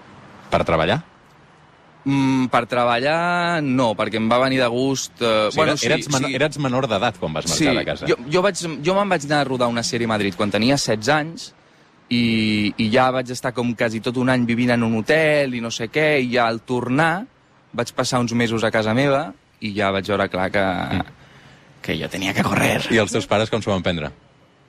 Per 0.52 0.62
treballar? 0.68 1.00
Mm, 2.04 2.50
per 2.52 2.66
treballar, 2.68 3.62
no, 3.64 3.94
perquè 3.96 4.20
em 4.20 4.26
va 4.28 4.42
venir 4.42 4.58
de 4.60 4.68
gust... 4.68 5.22
Eh, 5.24 5.48
O 5.48 5.52
sigui, 5.56 5.76
sí, 5.80 5.88
eres, 5.88 6.10
menor, 6.12 6.34
eres 6.36 6.58
menor 6.60 6.88
d'edat 6.92 7.16
quan 7.20 7.32
vas 7.32 7.48
marxar 7.48 7.76
de 7.78 7.86
casa. 7.88 8.10
Jo, 8.12 8.18
jo, 8.28 8.42
vaig, 8.44 8.60
jo 8.84 8.96
me'n 8.98 9.14
vaig 9.14 9.28
anar 9.30 9.40
a 9.46 9.48
rodar 9.48 9.70
una 9.72 9.86
sèrie 9.88 10.10
a 10.10 10.12
Madrid 10.12 10.36
quan 10.36 10.52
tenia 10.52 10.76
16 10.76 11.14
anys 11.16 11.46
i, 12.12 12.74
i 12.76 12.90
ja 12.92 13.08
vaig 13.16 13.32
estar 13.32 13.54
com 13.56 13.72
quasi 13.80 14.04
tot 14.04 14.20
un 14.20 14.34
any 14.34 14.44
vivint 14.50 14.76
en 14.76 14.84
un 14.84 14.98
hotel 15.00 15.56
i 15.56 15.64
no 15.64 15.72
sé 15.72 15.88
què, 15.94 16.18
i 16.26 16.34
ja 16.36 16.50
al 16.52 16.60
tornar 16.68 17.24
vaig 17.72 17.96
passar 17.96 18.20
uns 18.20 18.36
mesos 18.36 18.68
a 18.68 18.72
casa 18.74 18.94
meva 18.94 19.30
i 19.64 19.72
ja 19.78 19.94
vaig 19.96 20.12
veure 20.12 20.28
clar 20.30 20.50
que, 20.52 20.66
que 21.88 21.96
jo 22.02 22.12
tenia 22.12 22.36
que 22.36 22.44
correr. 22.44 22.82
I 22.92 23.00
els 23.00 23.16
teus 23.16 23.28
pares 23.32 23.50
com 23.50 23.64
s'ho 23.64 23.72
van 23.72 23.86
prendre? 23.86 24.12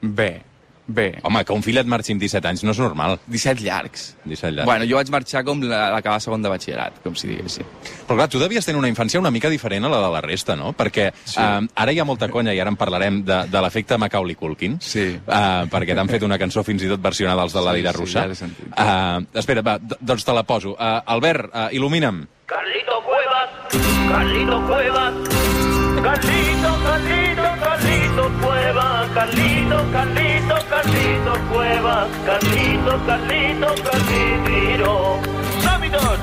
Bé, 0.00 0.44
bé. 0.86 1.18
Home, 1.22 1.44
que 1.44 1.52
un 1.52 1.62
fill 1.62 1.78
et 1.80 1.86
marxi 1.86 2.12
amb 2.12 2.20
17 2.20 2.48
anys 2.48 2.62
no 2.64 2.72
és 2.72 2.78
normal. 2.78 3.18
17 3.26 3.62
llargs. 3.64 4.16
17 4.24 4.52
llargs. 4.56 4.66
Bueno, 4.66 4.84
jo 4.88 4.96
vaig 4.96 5.10
marxar 5.10 5.44
com 5.44 5.62
la- 5.62 5.90
l'acabar 5.90 6.20
segon 6.20 6.42
de 6.42 6.48
batxillerat, 6.52 7.02
com 7.02 7.14
si 7.16 7.28
diguéssim. 7.28 7.64
Però 8.06 8.16
clar, 8.16 8.28
tu 8.28 8.38
devies 8.38 8.64
tenir 8.66 8.78
una 8.78 8.88
infància 8.88 9.18
una 9.20 9.30
mica 9.30 9.48
diferent 9.48 9.84
a 9.84 9.88
la 9.88 10.00
de 10.00 10.10
la 10.12 10.20
resta, 10.20 10.56
no? 10.56 10.72
Perquè 10.76 11.10
sí. 11.24 11.40
uh, 11.40 11.66
ara 11.74 11.92
hi 11.92 11.98
ha 12.00 12.04
molta 12.04 12.28
conya, 12.28 12.52
i 12.54 12.60
ara 12.60 12.70
en 12.70 12.76
parlarem, 12.76 13.22
de, 13.24 13.40
de 13.48 13.60
l'efecte 13.64 13.96
Macaulay 13.98 14.34
Culkin. 14.34 14.78
Sí. 14.80 15.18
Uh, 15.26 15.64
perquè 15.72 15.94
t'han 15.96 16.08
fet 16.08 16.22
una 16.22 16.38
cançó 16.38 16.62
fins 16.64 16.82
i 16.82 16.88
tot 16.88 17.00
versionada 17.00 17.42
als 17.42 17.52
de 17.52 17.60
la 17.64 17.72
Sí, 17.72 17.76
Dida 17.80 17.92
sí, 17.92 17.98
Russa. 17.98 18.20
ja 18.20 18.26
l'he 18.28 18.34
sentit. 18.34 18.66
Uh, 18.76 19.24
espera, 19.38 19.62
va, 19.62 19.78
doncs 19.80 20.24
te 20.24 20.32
la 20.32 20.42
poso. 20.44 20.72
Uh, 20.78 21.00
Albert, 21.06 21.48
uh, 21.54 21.68
il·lumina'm. 21.72 22.26
Carlito 22.46 23.00
Cuevas, 23.06 23.50
Carlito 24.10 24.60
Cuevas, 24.66 25.14
Carlito, 26.04 26.70
Carlito, 26.84 27.48
Carlito 27.62 28.24
Cuevas, 28.40 28.53
Carlito, 29.14 29.76
Carlito, 29.92 30.54
Carlito 30.68 31.32
Cuevas, 31.52 32.08
Carlito, 32.26 33.00
Carlito, 33.06 33.74
Carlito. 33.84 35.20
¡Rápidos! 35.62 36.18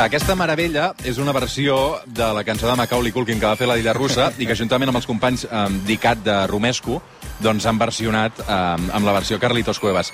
Aquesta 0.00 0.36
meravella 0.36 0.90
és 1.04 1.16
una 1.16 1.32
versió 1.32 2.00
de 2.04 2.28
la 2.36 2.44
cançó 2.44 2.68
de 2.68 2.76
Macaulay 2.76 3.12
Culkin 3.12 3.40
que 3.40 3.48
va 3.48 3.56
fer 3.56 3.68
la 3.68 3.78
Dida 3.80 3.96
Russa 3.96 4.30
i 4.36 4.44
que 4.48 4.56
juntament 4.56 4.92
amb 4.92 5.00
els 5.00 5.08
companys 5.08 5.46
um, 5.48 5.80
d'ICAT 5.88 6.22
de 6.28 6.36
Romesco 6.52 7.00
doncs 7.40 7.64
han 7.64 7.80
versionat 7.80 8.44
um, 8.44 8.92
amb 9.00 9.08
la 9.08 9.16
versió 9.16 9.40
Carlitos 9.40 9.80
Cuevas. 9.80 10.12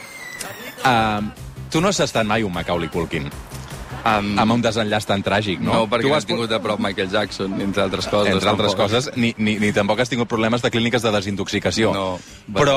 Um, 0.87 1.31
tu 1.71 1.83
no 1.83 1.91
has 1.91 2.03
estat 2.07 2.27
mai 2.27 2.47
un 2.47 2.55
Macaulay 2.55 2.91
Culkin 2.91 3.31
Um, 4.06 4.32
amb 4.38 4.55
un 4.55 4.62
desenllaç 4.62 5.06
tan 5.08 5.23
tràgic, 5.26 5.59
no? 5.59 5.73
no, 5.73 5.87
perquè 5.90 6.07
tu 6.07 6.14
has 6.14 6.26
tingut 6.28 6.52
a 6.54 6.61
prop 6.62 6.78
Michael 6.83 7.09
Jackson, 7.11 7.57
entre 7.64 7.83
altres 7.83 8.07
coses. 8.07 8.35
entre 8.35 8.50
altres 8.52 8.75
tampoc. 8.76 8.92
coses, 8.92 9.09
ni, 9.16 9.33
ni, 9.38 9.57
ni 9.59 9.73
tampoc 9.75 10.02
has 10.04 10.12
tingut 10.12 10.31
problemes 10.31 10.62
de 10.62 10.71
clíniques 10.71 11.02
de 11.02 11.11
desintoxicació. 11.16 11.90
No, 11.97 12.04
però, 12.54 12.76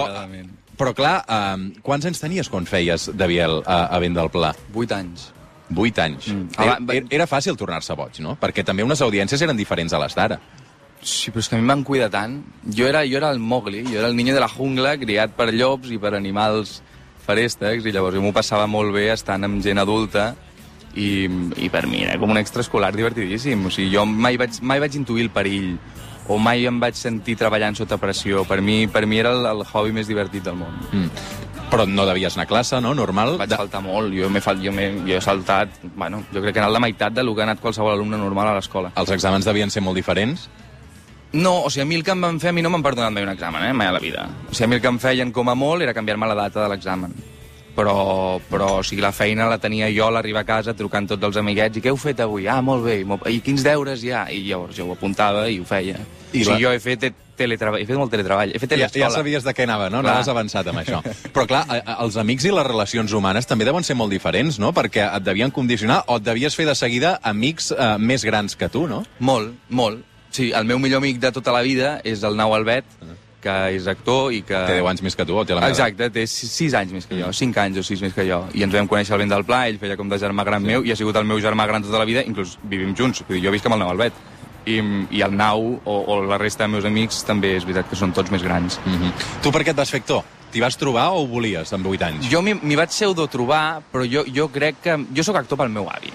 però 0.79 0.95
clar, 0.97 1.17
um, 1.29 1.67
quants 1.85 2.09
anys 2.09 2.23
tenies 2.23 2.49
quan 2.49 2.65
feies 2.65 3.11
de 3.13 3.27
Biel 3.29 3.59
a, 3.61 3.83
a 3.93 3.99
Vent 4.01 4.17
del 4.17 4.31
Pla? 4.33 4.55
8 4.73 4.97
anys. 4.97 5.29
8 5.75 6.01
anys. 6.01 6.31
Mm. 6.33 6.47
Era, 6.57 6.79
era, 6.97 7.13
era 7.19 7.29
fàcil 7.29 7.59
tornar-se 7.59 7.93
boig, 7.99 8.23
no? 8.25 8.33
Perquè 8.41 8.65
també 8.65 8.87
unes 8.87 9.05
audiències 9.05 9.45
eren 9.45 9.59
diferents 9.59 9.93
a 9.93 10.01
les 10.01 10.17
d'ara. 10.17 10.39
Sí, 10.99 11.31
però 11.31 11.43
és 11.43 11.47
que 11.47 11.55
a 11.55 11.59
mi 11.59 11.63
em 11.63 11.69
van 11.71 11.85
cuidar 11.87 12.09
tant. 12.11 12.39
Jo 12.75 12.87
era, 12.89 13.05
jo 13.07 13.19
era 13.21 13.29
el 13.31 13.39
Mowgli, 13.39 13.85
jo 13.87 13.99
era 14.01 14.09
el 14.09 14.17
niño 14.17 14.33
de 14.33 14.41
la 14.43 14.49
jungla, 14.51 14.97
criat 14.99 15.37
per 15.37 15.51
llops 15.53 15.93
i 15.93 15.99
per 16.01 16.15
animals 16.17 16.79
feréstecs, 17.23 17.85
i 17.85 17.93
llavors 17.93 18.17
jo 18.17 18.23
m'ho 18.25 18.33
passava 18.35 18.65
molt 18.67 18.91
bé 18.95 19.11
estant 19.13 19.45
amb 19.45 19.61
gent 19.63 19.79
adulta, 19.79 20.33
i, 20.99 21.29
i 21.65 21.69
per 21.71 21.85
mi 21.87 22.03
era 22.03 22.19
com 22.19 22.29
un 22.35 22.37
extraescolar 22.41 22.91
divertidíssim. 22.95 23.65
O 23.65 23.71
sigui, 23.73 23.89
jo 23.95 24.05
mai 24.05 24.37
vaig, 24.41 24.59
mai 24.61 24.81
vaig 24.83 24.95
intuir 24.99 25.23
el 25.27 25.31
perill, 25.33 25.77
o 26.29 26.37
mai 26.37 26.65
em 26.69 26.77
vaig 26.83 26.93
sentir 26.99 27.37
treballant 27.39 27.77
sota 27.79 27.97
pressió. 27.97 28.43
Per 28.45 28.59
mi, 28.61 28.83
per 28.91 29.05
mi 29.07 29.17
era 29.23 29.31
el, 29.33 29.45
el 29.49 29.63
hobby 29.71 29.95
més 29.95 30.07
divertit 30.11 30.43
del 30.45 30.59
món. 30.59 30.75
Mm. 30.91 31.09
Però 31.69 31.83
no 31.85 32.01
devies 32.09 32.33
anar 32.33 32.47
a 32.47 32.49
classe, 32.49 32.79
no? 32.81 32.95
Normal. 32.97 33.35
Vaig 33.37 33.51
saltar 33.53 33.81
molt, 33.85 34.09
jo, 34.17 34.25
fal- 34.41 34.57
jo, 34.61 34.71
m'he- 34.73 35.03
jo 35.05 35.17
he 35.17 35.21
saltat, 35.21 35.75
bueno, 35.95 36.23
jo 36.33 36.41
crec 36.41 36.55
que 36.55 36.59
he 36.59 36.63
anat 36.63 36.73
la 36.73 36.81
meitat 36.81 37.13
del 37.13 37.29
que 37.35 37.43
ha 37.43 37.45
anat 37.45 37.59
qualsevol 37.61 37.93
alumne 37.93 38.17
normal 38.17 38.49
a 38.49 38.55
l'escola. 38.57 38.89
Els 38.97 39.11
exàmens 39.13 39.45
devien 39.45 39.69
ser 39.69 39.83
molt 39.85 39.95
diferents. 40.01 40.47
No, 41.31 41.59
o 41.61 41.69
sigui, 41.69 41.83
a 41.83 41.85
mi 41.85 41.93
el 41.99 42.03
que 42.03 42.09
em 42.15 42.21
van 42.25 42.39
fer, 42.41 42.49
a 42.49 42.53
mi 42.57 42.63
no 42.65 42.71
m'han 42.73 42.81
perdonat 42.81 43.13
mai 43.13 43.21
un 43.21 43.29
examen, 43.35 43.67
eh, 43.69 43.73
mai 43.77 43.85
a 43.85 43.91
la 43.93 43.99
vida. 44.01 44.23
O 44.49 44.53
sigui, 44.53 44.65
a 44.65 44.69
mi 44.71 44.75
el 44.79 44.81
que 44.81 44.89
em 44.89 44.97
feien 44.97 45.31
com 45.31 45.49
a 45.51 45.53
molt 45.53 45.85
era 45.85 45.93
canviar-me 45.93 46.25
la 46.25 46.33
data 46.39 46.63
de 46.63 46.69
l'examen. 46.73 47.13
Però, 47.79 48.39
però, 48.51 48.67
o 48.79 48.83
sigui, 48.83 48.99
la 48.99 49.13
feina 49.15 49.45
la 49.47 49.55
tenia 49.61 49.87
jo 49.95 50.09
a 50.09 50.11
l'arribar 50.11 50.41
a 50.43 50.47
casa 50.49 50.73
trucant 50.75 51.07
tots 51.07 51.23
els 51.29 51.37
amiguets 51.39 51.79
i 51.79 51.83
què 51.85 51.93
heu 51.93 51.99
fet 51.99 52.19
avui? 52.25 52.43
Ah, 52.51 52.59
molt 52.65 52.83
bé. 52.83 52.97
I 53.31 53.39
quins 53.45 53.63
deures 53.63 54.03
hi 54.03 54.11
ha? 54.11 54.25
I 54.35 54.41
llavors 54.49 54.75
jo 54.75 54.89
ho 54.89 54.95
apuntava 54.97 55.45
i 55.47 55.61
ho 55.61 55.67
feia. 55.69 55.95
I 56.33 56.41
o 56.43 56.49
sigui, 56.49 56.59
jo 56.65 56.73
he 56.75 56.81
fet 56.83 56.99
te- 57.05 57.13
teletreball, 57.39 57.79
he 57.81 57.85
fet 57.87 57.95
molt 57.97 58.11
teletreball, 58.11 58.51
he 58.51 58.59
fet 58.59 58.73
Ja, 58.73 58.75
teleescola. 58.75 59.05
ja 59.05 59.09
sabies 59.15 59.45
de 59.47 59.53
què 59.55 59.63
anava, 59.63 59.87
no? 59.89 60.01
Clar. 60.03 60.11
Anaves 60.17 60.27
avançat 60.33 60.67
amb 60.67 60.81
això. 60.83 60.99
Però 61.33 61.45
clar, 61.47 61.63
els 62.03 62.17
amics 62.19 62.45
i 62.45 62.51
les 62.51 62.67
relacions 62.67 63.13
humanes 63.15 63.47
també 63.47 63.63
deuen 63.69 63.87
ser 63.87 63.95
molt 63.95 64.11
diferents, 64.11 64.59
no? 64.59 64.73
Perquè 64.75 65.07
et 65.15 65.23
devien 65.23 65.49
condicionar 65.55 66.01
o 66.07 66.17
et 66.19 66.27
devies 66.27 66.53
fer 66.59 66.67
de 66.67 66.75
seguida 66.75 67.15
amics 67.23 67.71
eh, 67.71 67.95
més 67.97 68.25
grans 68.27 68.59
que 68.59 68.67
tu, 68.69 68.85
no? 68.91 69.05
Molt, 69.23 69.55
molt. 69.69 70.03
Sí, 70.35 70.51
el 70.51 70.67
meu 70.69 70.77
millor 70.83 70.99
amic 70.99 71.17
de 71.23 71.31
tota 71.31 71.55
la 71.55 71.63
vida 71.65 72.01
és 72.03 72.21
el 72.27 72.35
Nau 72.37 72.53
Albet, 72.53 72.85
que 73.43 73.55
és 73.75 73.87
actor 73.91 74.33
i 74.35 74.41
que... 74.47 74.57
Té 74.69 74.79
10 74.79 74.89
anys 74.91 75.03
més 75.05 75.17
que 75.17 75.25
tu, 75.27 75.37
o 75.37 75.45
té 75.45 75.55
la 75.57 75.63
meva? 75.63 75.75
Exacte, 75.75 76.09
té 76.15 76.25
6 76.29 76.75
anys 76.81 76.95
més 76.95 77.07
que 77.09 77.19
jo, 77.19 77.31
5 77.35 77.61
anys 77.65 77.81
o 77.81 77.85
6 77.87 78.03
més 78.05 78.15
que 78.15 78.25
jo. 78.27 78.41
I 78.57 78.65
ens 78.67 78.75
vam 78.75 78.89
conèixer 78.91 79.15
al 79.15 79.23
vent 79.23 79.35
del 79.35 79.45
Pla, 79.47 79.61
ell 79.69 79.79
feia 79.81 79.97
com 79.99 80.09
de 80.11 80.19
germà 80.21 80.45
gran 80.47 80.65
sí. 80.65 80.71
meu, 80.73 80.85
i 80.85 80.93
ha 80.93 80.97
sigut 80.99 81.19
el 81.19 81.29
meu 81.29 81.39
germà 81.43 81.67
gran 81.69 81.85
tota 81.85 82.01
la 82.01 82.07
vida, 82.09 82.25
inclús 82.27 82.57
vivim 82.63 82.95
junts. 82.97 83.23
Vull 83.27 83.39
dir, 83.39 83.45
jo 83.47 83.55
visc 83.55 83.69
amb 83.69 83.79
el 83.79 83.85
Nau 83.85 83.93
Albet. 83.93 84.25
I, 84.69 84.81
I 85.15 85.23
el 85.25 85.37
Nau 85.37 85.71
o, 85.79 85.95
o 86.13 86.19
la 86.27 86.37
resta 86.37 86.67
de 86.67 86.73
meus 86.75 86.85
amics 86.85 87.23
també 87.25 87.55
és 87.57 87.65
veritat 87.65 87.89
que 87.89 87.97
són 87.97 88.13
tots 88.13 88.31
més 88.31 88.43
grans. 88.43 88.79
Mm 88.85 88.99
-hmm. 88.99 89.29
Tu 89.43 89.51
per 89.51 89.63
què 89.63 89.71
et 89.71 89.81
vas 89.81 89.89
fer 89.89 90.03
actor? 90.03 90.23
t'hi 90.49 90.59
vas 90.59 90.77
trobar 90.77 91.11
o 91.13 91.21
ho 91.21 91.27
volies 91.29 91.73
amb 91.73 91.85
8 91.85 92.05
anys? 92.07 92.29
Jo 92.31 92.41
m'hi 92.41 92.55
m'hi 92.55 92.75
vaig 92.75 92.89
pseudo-trobar, 92.89 93.81
però 93.91 94.05
jo, 94.09 94.23
jo 94.25 94.47
crec 94.49 94.81
que... 94.81 94.97
Jo 95.15 95.23
sóc 95.23 95.35
actor 95.35 95.57
pel 95.57 95.69
meu 95.69 95.89
avi. 95.89 96.11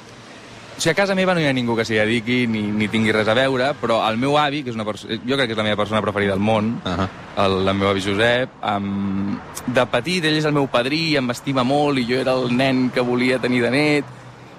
O 0.76 0.80
sigui, 0.80 0.90
a 0.90 0.96
casa 0.98 1.14
meva 1.14 1.34
no 1.34 1.40
hi 1.40 1.46
ha 1.46 1.52
ningú 1.54 1.76
que 1.78 1.84
s'hi 1.86 1.94
dediqui 2.00 2.48
ni, 2.50 2.64
ni 2.74 2.88
tingui 2.90 3.12
res 3.14 3.28
a 3.30 3.36
veure, 3.38 3.70
però 3.78 4.00
el 4.08 4.18
meu 4.18 4.34
avi, 4.40 4.64
que 4.64 4.72
és 4.72 4.78
una 4.78 4.86
persona... 4.88 5.20
Jo 5.22 5.38
crec 5.38 5.46
que 5.46 5.54
és 5.54 5.60
la 5.60 5.66
meva 5.66 5.78
persona 5.78 6.02
preferida 6.02 6.34
del 6.34 6.42
món, 6.42 6.72
uh 6.82 6.90
Ahà. 6.90 7.06
el, 7.44 7.56
el 7.62 7.78
meu 7.78 7.92
avi 7.92 8.02
Josep, 8.02 8.58
um, 8.72 9.36
de 9.66 9.86
petit 9.92 10.26
ell 10.26 10.40
és 10.40 10.48
el 10.50 10.56
meu 10.56 10.66
padrí, 10.70 11.14
em 11.20 11.30
estima 11.30 11.62
molt 11.62 12.02
i 12.02 12.06
jo 12.08 12.18
era 12.18 12.34
el 12.34 12.50
nen 12.56 12.88
que 12.90 13.06
volia 13.06 13.38
tenir 13.38 13.62
de 13.62 13.70
net, 13.70 14.10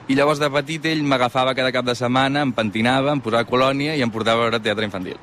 i 0.08 0.16
llavors 0.16 0.40
de 0.40 0.50
petit 0.54 0.86
ell 0.88 1.04
m'agafava 1.04 1.56
cada 1.58 1.74
cap 1.76 1.86
de 1.86 1.98
setmana, 2.00 2.46
em 2.46 2.56
pentinava, 2.56 3.12
em 3.12 3.20
posava 3.20 3.48
colònia 3.50 3.96
i 3.98 4.04
em 4.06 4.12
portava 4.14 4.46
a 4.46 4.48
veure 4.48 4.64
teatre 4.64 4.88
infantil. 4.88 5.20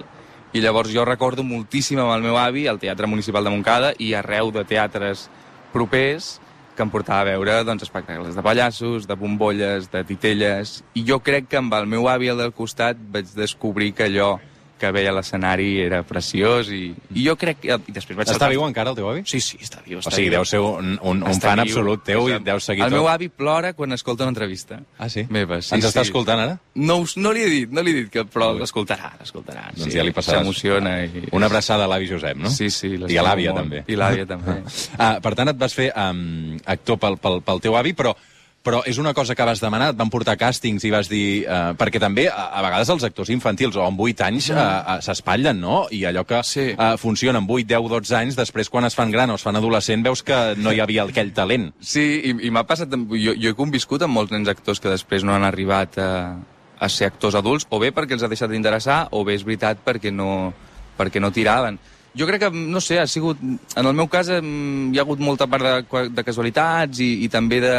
I 0.52 0.60
llavors 0.60 0.92
jo 0.92 1.06
recordo 1.08 1.44
moltíssim 1.46 2.00
amb 2.02 2.12
el 2.12 2.24
meu 2.26 2.36
avi 2.36 2.66
al 2.68 2.80
Teatre 2.82 3.08
Municipal 3.08 3.46
de 3.46 3.52
Montcada 3.54 3.94
i 3.96 4.12
arreu 4.12 4.50
de 4.52 4.66
teatres 4.68 5.30
propers 5.72 6.34
que 6.76 6.84
em 6.84 6.90
portava 6.92 7.20
a 7.20 7.32
veure 7.32 7.58
doncs, 7.68 7.84
espectacles 7.86 8.36
de 8.36 8.44
pallassos, 8.44 9.06
de 9.06 9.16
bombolles, 9.18 9.90
de 9.92 10.04
titelles... 10.08 10.80
I 10.94 11.04
jo 11.08 11.18
crec 11.20 11.48
que 11.50 11.60
amb 11.60 11.74
el 11.76 11.86
meu 11.90 12.08
avi 12.08 12.30
al 12.32 12.48
costat 12.56 12.98
vaig 13.12 13.30
descobrir 13.36 13.92
que 13.96 14.08
allò 14.08 14.36
que 14.82 14.90
veia 14.94 15.12
l'escenari 15.14 15.68
era 15.84 16.02
preciós 16.02 16.68
i, 16.74 16.88
i 17.14 17.22
jo 17.28 17.36
crec 17.38 17.60
que... 17.62 17.76
I 17.78 17.94
després 17.94 18.16
vaig 18.18 18.26
Està 18.26 18.34
saltar- 18.34 18.50
viu 18.50 18.64
encara 18.66 18.90
el 18.90 18.98
teu 18.98 19.06
avi? 19.08 19.22
Sí, 19.30 19.38
sí, 19.40 19.60
està 19.62 19.78
viu. 19.86 20.00
O 20.00 20.02
Està 20.02 20.16
sigui, 20.16 20.28
viu. 20.28 20.40
deu 20.40 20.48
ser 20.50 20.58
un, 20.60 20.96
un, 20.98 21.22
un 21.22 21.30
Està 21.30 21.52
fan 21.52 21.62
viu. 21.62 21.70
absolut 21.70 22.02
teu 22.08 22.26
i 22.32 22.38
deu 22.42 22.58
seguir 22.60 22.82
El 22.84 22.90
tot. 22.90 22.98
meu 22.98 23.08
avi 23.12 23.28
plora 23.30 23.72
quan 23.78 23.94
escolta 23.94 24.26
una 24.26 24.34
entrevista. 24.34 24.80
Ah, 24.98 25.08
sí? 25.12 25.24
Meva, 25.30 25.60
sí, 25.62 25.76
Ens 25.78 25.86
està 25.86 26.02
sí. 26.02 26.10
escoltant 26.10 26.42
ara? 26.42 26.58
No, 26.74 26.98
no 27.16 27.32
li 27.36 27.46
he 27.46 27.50
dit, 27.54 27.70
no 27.72 27.82
li 27.86 27.94
he 27.94 28.00
dit, 28.02 28.10
que, 28.12 28.24
però 28.26 28.50
l'escoltarà, 28.58 29.12
l'escoltarà. 29.20 29.68
Doncs 29.76 29.94
ja 29.94 30.02
li 30.04 30.12
passaràs. 30.16 30.42
S'emociona. 30.42 30.96
I... 31.06 31.28
Una 31.32 31.46
abraçada 31.46 31.86
a 31.86 31.90
l'avi 31.92 32.10
Josep, 32.10 32.36
no? 32.42 32.50
Sí, 32.50 32.68
sí. 32.74 32.94
I 32.98 33.16
a 33.20 33.24
l'àvia, 33.28 33.54
també. 33.56 33.84
I 33.86 33.96
l'àvia, 34.00 34.26
també. 34.26 34.58
Ah, 34.98 35.16
per 35.22 35.32
tant, 35.38 35.48
et 35.52 35.56
vas 35.58 35.72
fer 35.74 35.88
um, 35.96 36.56
actor 36.66 36.98
pel, 37.00 37.16
pel, 37.22 37.40
pel 37.46 37.60
teu 37.64 37.76
avi, 37.78 37.92
però 37.96 38.12
però 38.62 38.82
és 38.86 38.98
una 39.02 39.10
cosa 39.12 39.34
que 39.34 39.42
vas 39.46 39.60
demanar, 39.60 39.88
et 39.90 39.98
van 39.98 40.10
portar 40.10 40.36
càstings 40.38 40.84
i 40.86 40.90
vas 40.94 41.08
dir... 41.10 41.42
Uh, 41.42 41.72
perquè 41.78 41.98
també, 41.98 42.28
a, 42.30 42.44
a 42.54 42.62
vegades, 42.62 42.90
els 42.94 43.02
actors 43.08 43.32
infantils, 43.34 43.74
o 43.74 43.82
amb 43.82 43.98
8 44.00 44.22
anys, 44.28 44.50
uh, 44.54 44.58
uh, 44.58 44.98
s'espatllen, 45.02 45.58
no? 45.58 45.80
I 45.90 46.04
allò 46.06 46.22
que 46.28 46.38
Sí. 46.46 46.68
uh, 46.76 46.94
funciona 47.00 47.40
amb 47.42 47.50
8, 47.50 47.66
10, 47.72 47.88
12 47.90 48.14
anys, 48.20 48.36
després, 48.38 48.70
quan 48.70 48.86
es 48.86 48.94
fan 48.94 49.10
gran 49.10 49.30
o 49.30 49.38
es 49.38 49.42
fan 49.42 49.58
adolescent, 49.58 50.04
veus 50.06 50.22
que 50.22 50.38
no 50.62 50.70
hi 50.70 50.78
havia 50.80 51.02
aquell 51.08 51.32
talent. 51.34 51.72
Sí, 51.80 52.04
i, 52.30 52.36
i 52.46 52.52
m'ha 52.54 52.62
passat... 52.68 52.92
Jo, 52.92 53.34
jo 53.34 53.50
he 53.50 53.58
conviscut 53.58 54.04
amb 54.06 54.14
molts 54.14 54.30
nens 54.34 54.50
actors 54.52 54.78
que 54.80 54.92
després 54.92 55.26
no 55.26 55.34
han 55.34 55.46
arribat 55.48 55.98
a, 55.98 56.10
a 56.78 56.88
ser 56.88 57.10
actors 57.10 57.34
adults, 57.38 57.66
o 57.70 57.80
bé 57.82 57.90
perquè 57.90 58.14
els 58.14 58.22
ha 58.22 58.30
deixat 58.30 58.50
d'interessar, 58.54 59.08
o 59.10 59.24
bé 59.26 59.34
és 59.40 59.42
veritat 59.48 59.82
perquè 59.82 60.14
no, 60.14 60.52
perquè 60.98 61.18
no 61.20 61.32
tiraven. 61.34 61.80
Jo 62.14 62.26
crec 62.28 62.44
que, 62.44 62.52
no 62.52 62.78
sé, 62.84 63.00
ha 63.00 63.08
sigut... 63.08 63.40
En 63.40 63.86
el 63.88 63.94
meu 63.96 64.06
cas 64.12 64.28
hi 64.30 64.38
ha 64.38 65.02
hagut 65.02 65.18
molta 65.18 65.46
part 65.50 65.64
de, 65.66 66.06
de 66.12 66.24
casualitats 66.26 67.00
i, 67.00 67.24
i 67.24 67.28
també 67.32 67.58
de, 67.64 67.74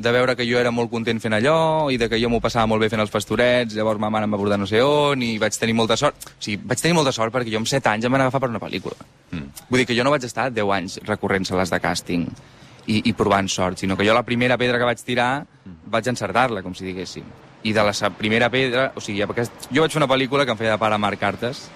de 0.00 0.12
veure 0.12 0.34
que 0.36 0.46
jo 0.48 0.56
era 0.56 0.70
molt 0.72 0.88
content 0.88 1.18
fent 1.20 1.34
allò 1.36 1.90
i 1.92 1.98
de 2.00 2.08
que 2.08 2.18
jo 2.20 2.30
m'ho 2.32 2.40
passava 2.40 2.68
molt 2.70 2.80
bé 2.80 2.88
fent 2.88 3.02
els 3.02 3.12
pastorets, 3.12 3.74
llavors 3.76 4.00
ma 4.00 4.08
mare 4.12 4.24
em 4.24 4.32
va 4.32 4.38
portar 4.40 4.56
no 4.56 4.68
sé 4.68 4.80
on 4.80 5.20
i 5.20 5.34
vaig 5.42 5.58
tenir 5.60 5.74
molta 5.76 5.98
sort. 6.00 6.24
O 6.24 6.40
sigui, 6.40 6.56
vaig 6.70 6.80
tenir 6.80 6.96
molta 6.96 7.12
sort 7.12 7.34
perquè 7.34 7.52
jo 7.52 7.60
amb 7.60 7.68
7 7.68 7.92
anys 7.92 8.08
em 8.08 8.16
van 8.16 8.24
agafar 8.24 8.40
per 8.40 8.48
una 8.48 8.62
pel·lícula. 8.62 8.96
Mm. 9.30 9.66
Vull 9.68 9.82
dir 9.82 9.86
que 9.90 9.96
jo 9.98 10.06
no 10.06 10.14
vaig 10.14 10.24
estar 10.24 10.48
10 10.56 10.72
anys 10.78 10.96
recorrent 11.04 11.44
sales 11.44 11.72
de 11.74 11.80
càsting 11.84 12.24
i, 12.86 13.02
i 13.10 13.12
provant 13.12 13.50
sort, 13.52 13.82
sinó 13.82 13.98
que 13.98 14.08
jo 14.08 14.16
la 14.16 14.24
primera 14.24 14.56
pedra 14.56 14.80
que 14.80 14.88
vaig 14.88 15.04
tirar 15.04 15.28
vaig 15.92 16.08
encertar-la, 16.08 16.64
com 16.64 16.72
si 16.74 16.88
diguéssim. 16.88 17.26
I 17.68 17.74
de 17.76 17.84
la 17.84 18.10
primera 18.16 18.48
pedra, 18.48 18.88
o 18.96 19.04
sigui, 19.04 19.20
jo 19.20 19.28
vaig 19.84 19.92
fer 19.92 20.00
una 20.00 20.08
pel·lícula 20.08 20.48
que 20.48 20.56
em 20.56 20.62
feia 20.62 20.78
de 20.78 20.80
pare 20.80 20.96
Marc 20.96 21.20
Cartes, 21.20 21.66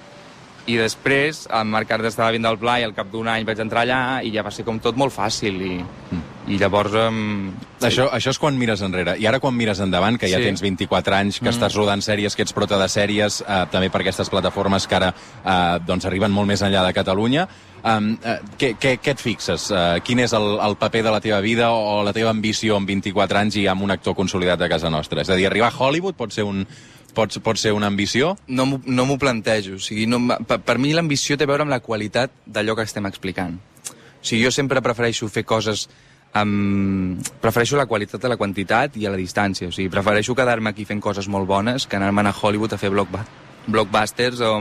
i 0.67 0.79
després 0.81 1.45
en 1.53 1.69
Marc 1.69 1.89
Cartes 1.91 2.15
estava 2.15 2.33
vint 2.33 2.45
del 2.45 2.57
pla 2.61 2.79
i 2.81 2.87
al 2.87 2.95
cap 2.97 3.11
d'un 3.13 3.29
any 3.29 3.45
vaig 3.45 3.61
entrar 3.61 3.83
allà 3.85 4.23
i 4.25 4.33
ja 4.33 4.45
va 4.47 4.53
ser 4.55 4.65
com 4.65 4.79
tot 4.81 4.97
molt 4.97 5.13
fàcil 5.13 5.61
i, 5.61 5.75
i 6.49 6.59
llavors... 6.61 6.97
Um, 6.97 7.53
Això, 7.85 8.07
això 8.17 8.33
és 8.33 8.39
quan 8.41 8.57
mires 8.57 8.81
enrere. 8.81 9.19
I 9.21 9.27
ara 9.29 9.37
quan 9.43 9.53
mires 9.53 9.77
endavant, 9.85 10.17
que 10.17 10.29
ja 10.31 10.39
Sí. 10.41 10.47
tens 10.49 10.63
24 10.65 11.17
anys, 11.19 11.37
que 11.37 11.51
mm. 11.51 11.53
estàs 11.53 11.75
rodant 11.77 12.01
sèries, 12.01 12.33
que 12.33 12.41
ets 12.47 12.55
prota 12.57 12.79
de 12.81 12.87
sèries, 12.89 13.43
eh, 13.45 13.59
també 13.69 13.91
per 13.93 14.01
aquestes 14.01 14.31
plataformes 14.33 14.87
que 14.89 14.97
ara 14.97 15.11
eh, 15.13 15.83
doncs 15.85 16.09
arriben 16.09 16.33
molt 16.33 16.49
més 16.49 16.63
enllà 16.65 16.81
de 16.87 16.95
Catalunya, 16.97 17.45
um, 17.83 18.15
eh, 18.25 18.39
què, 18.57 18.71
què, 18.81 18.95
què 19.05 19.13
et 19.13 19.21
fixes? 19.21 19.69
Eh, 19.69 20.01
quin 20.07 20.25
és 20.25 20.33
el, 20.33 20.49
el 20.65 20.79
paper 20.81 21.03
de 21.05 21.13
la 21.13 21.21
teva 21.21 21.43
vida 21.45 21.69
o 21.77 22.01
la 22.07 22.17
teva 22.17 22.33
ambició 22.33 22.81
amb 22.81 22.89
24 22.89 23.43
anys 23.43 23.61
i 23.61 23.67
amb 23.69 23.85
un 23.85 23.93
actor 23.93 24.17
consolidat 24.17 24.65
a 24.65 24.71
casa 24.73 24.89
nostra? 24.89 25.21
És 25.21 25.29
a 25.29 25.37
dir, 25.37 25.45
arribar 25.51 25.69
a 25.69 25.77
Hollywood 25.77 26.17
pot 26.17 26.33
ser 26.33 26.49
un, 26.49 26.65
pot, 27.15 27.39
pot 27.45 27.61
ser 27.61 27.73
una 27.73 27.89
ambició? 27.91 28.35
no 28.47 28.67
m'ho 28.67 28.81
no 28.87 29.19
plantejo. 29.19 29.79
O 29.79 29.83
sigui, 29.83 30.07
no, 30.11 30.21
per, 30.47 30.61
per 30.61 30.79
mi 30.79 30.93
l'ambició 30.95 31.39
té 31.39 31.47
a 31.47 31.51
veure 31.51 31.65
amb 31.65 31.73
la 31.73 31.81
qualitat 31.81 32.35
d'allò 32.47 32.77
que 32.77 32.87
estem 32.87 33.07
explicant. 33.07 33.57
O 33.87 34.25
sigui, 34.25 34.45
jo 34.45 34.53
sempre 34.55 34.83
prefereixo 34.83 35.29
fer 35.29 35.45
coses 35.45 35.89
amb... 36.35 37.23
Prefereixo 37.41 37.79
la 37.79 37.87
qualitat 37.87 38.23
de 38.23 38.31
la 38.33 38.37
quantitat 38.37 38.99
i 39.01 39.07
a 39.07 39.13
la 39.15 39.21
distància. 39.21 39.71
O 39.71 39.75
sigui, 39.75 39.91
prefereixo 39.93 40.37
quedar-me 40.37 40.75
aquí 40.75 40.85
fent 40.89 41.01
coses 41.01 41.29
molt 41.31 41.49
bones 41.49 41.87
que 41.87 41.97
anar-me'n 41.97 42.31
a 42.31 42.35
Hollywood 42.35 42.75
a 42.75 42.81
fer 42.81 42.91
blockbusters 42.93 44.43
o, 44.45 44.55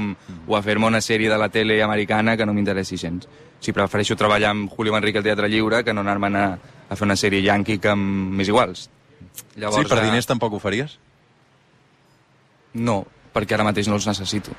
o 0.48 0.55
a 0.55 0.62
fer-me 0.63 0.88
una 0.88 1.01
sèrie 1.01 1.31
de 1.31 1.39
la 1.39 1.50
tele 1.51 1.81
americana 1.83 2.38
que 2.38 2.45
no 2.45 2.55
m'interessi 2.55 3.00
gens. 3.01 3.27
O 3.27 3.63
sigui, 3.63 3.77
prefereixo 3.79 4.19
treballar 4.19 4.53
amb 4.53 4.72
Julio 4.72 4.93
Manrique 4.95 5.19
al 5.19 5.25
Teatre 5.25 5.50
Lliure 5.50 5.83
que 5.83 5.95
no 5.95 6.05
anar-me'n 6.05 6.39
a, 6.39 6.45
a 6.88 7.00
fer 7.00 7.07
una 7.07 7.19
sèrie 7.19 7.43
yankee 7.43 7.81
que 7.81 7.95
més 7.98 8.51
iguals. 8.51 8.89
sí, 9.55 9.88
per 9.89 10.00
eh, 10.00 10.05
diners 10.05 10.29
tampoc 10.29 10.53
ho 10.53 10.62
faries? 10.62 11.00
No, 12.73 13.03
perquè 13.33 13.57
ara 13.57 13.67
mateix 13.67 13.89
no 13.89 13.99
els 13.99 14.07
necessito. 14.09 14.55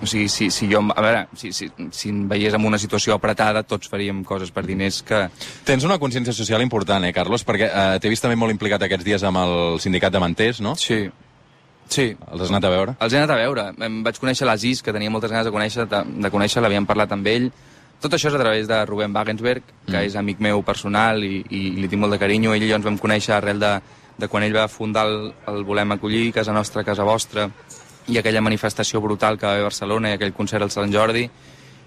O 0.00 0.06
sigui, 0.08 0.28
si, 0.32 0.48
si 0.50 0.66
jo, 0.70 0.80
a 0.80 1.02
veure, 1.04 1.26
si, 1.36 1.50
si, 1.52 1.68
si 1.92 2.08
em 2.08 2.22
veiés 2.28 2.54
en 2.56 2.64
una 2.64 2.78
situació 2.80 3.12
apretada, 3.14 3.62
tots 3.68 3.90
faríem 3.92 4.22
coses 4.24 4.52
per 4.54 4.64
diners 4.64 5.02
que... 5.04 5.26
Tens 5.68 5.84
una 5.84 5.98
consciència 6.00 6.32
social 6.32 6.64
important, 6.64 7.04
eh, 7.04 7.12
Carlos? 7.12 7.44
Perquè 7.44 7.68
eh, 7.68 7.98
t'he 8.00 8.12
vist 8.12 8.24
també 8.24 8.38
molt 8.40 8.54
implicat 8.54 8.86
aquests 8.86 9.04
dies 9.04 9.26
amb 9.28 9.42
el 9.42 9.76
sindicat 9.84 10.14
de 10.14 10.22
manters, 10.22 10.62
no? 10.64 10.72
Sí, 10.80 11.02
sí. 11.92 12.06
Els 12.16 12.46
has 12.46 12.54
anat 12.54 12.64
a 12.64 12.72
veure? 12.72 12.96
Els 12.96 13.12
he 13.12 13.20
anat 13.20 13.34
a 13.36 13.40
veure. 13.42 13.66
Em 13.76 14.00
vaig 14.06 14.22
conèixer 14.22 14.48
l'Aziz, 14.48 14.80
que 14.80 14.96
tenia 14.96 15.12
moltes 15.12 15.34
ganes 15.34 15.50
de 15.50 15.52
conèixer, 15.52 15.84
de, 15.90 16.02
de 16.24 16.32
conèixer 16.32 16.64
l'havíem 16.64 16.88
parlat 16.88 17.12
amb 17.12 17.28
ell. 17.28 17.50
Tot 18.00 18.16
això 18.16 18.30
és 18.32 18.38
a 18.38 18.40
través 18.40 18.68
de 18.70 18.80
Rubén 18.88 19.12
Wagensberg, 19.12 19.66
que 19.84 19.98
mm. 19.98 20.06
és 20.08 20.16
amic 20.16 20.40
meu 20.40 20.64
personal 20.64 21.20
i, 21.20 21.42
i 21.44 21.64
li 21.76 21.92
tinc 21.92 22.00
molt 22.00 22.16
de 22.16 22.22
carinyo. 22.22 22.56
Ell 22.56 22.64
i 22.64 22.70
jo 22.70 22.80
ens 22.80 22.88
vam 22.88 22.96
conèixer 22.96 23.36
arrel 23.36 23.60
de, 23.60 23.74
de 24.20 24.28
quan 24.28 24.44
ell 24.44 24.56
va 24.56 24.68
fundar 24.68 25.06
el, 25.08 25.30
el 25.48 25.64
Volem 25.64 25.96
Acollir, 25.96 26.30
Casa 26.36 26.52
Nostra, 26.52 26.84
Casa 26.84 27.06
Vostra, 27.08 27.48
i 28.10 28.18
aquella 28.18 28.42
manifestació 28.44 29.00
brutal 29.00 29.38
que 29.38 29.46
va 29.46 29.54
haver 29.54 29.64
a 29.64 29.70
Barcelona 29.70 30.10
i 30.10 30.18
aquell 30.18 30.36
concert 30.36 30.66
al 30.66 30.72
Sant 30.74 30.92
Jordi. 30.92 31.24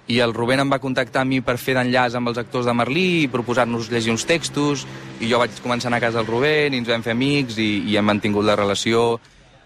I 0.08 0.18
el 0.20 0.34
Rubén 0.36 0.60
em 0.60 0.72
va 0.72 0.82
contactar 0.84 1.22
a 1.24 1.28
mi 1.28 1.40
per 1.42 1.56
fer 1.62 1.78
d'enllaç 1.78 2.18
amb 2.20 2.32
els 2.32 2.40
actors 2.42 2.68
de 2.68 2.74
Merlí 2.75 3.06
i 3.22 3.30
proposar-nos 3.32 3.92
llegir 3.92 4.12
uns 4.12 4.25
textos, 4.28 4.88
i 5.22 5.30
jo 5.32 5.40
vaig 5.40 5.62
començar 5.63 5.88
a 5.88 5.94
anar 5.94 6.02
a 6.02 6.06
casa 6.08 6.20
del 6.20 6.28
Rubén 6.28 6.74
i 6.74 6.82
ens 6.82 6.90
vam 6.92 7.06
fer 7.06 7.16
amics 7.16 7.60
i, 7.62 7.70
i 7.88 7.96
hem 7.98 8.10
mantingut 8.12 8.44
la 8.44 8.58
relació 8.60 9.13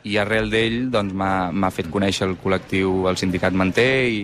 i 0.08 0.18
arrel 0.22 0.52
d'ell 0.52 0.92
doncs, 0.94 1.14
m'ha 1.14 1.72
fet 1.74 1.90
conèixer 1.92 2.28
el 2.30 2.38
col·lectiu, 2.42 3.08
el 3.10 3.18
sindicat 3.20 3.56
Manté 3.58 3.90
i, 4.14 4.22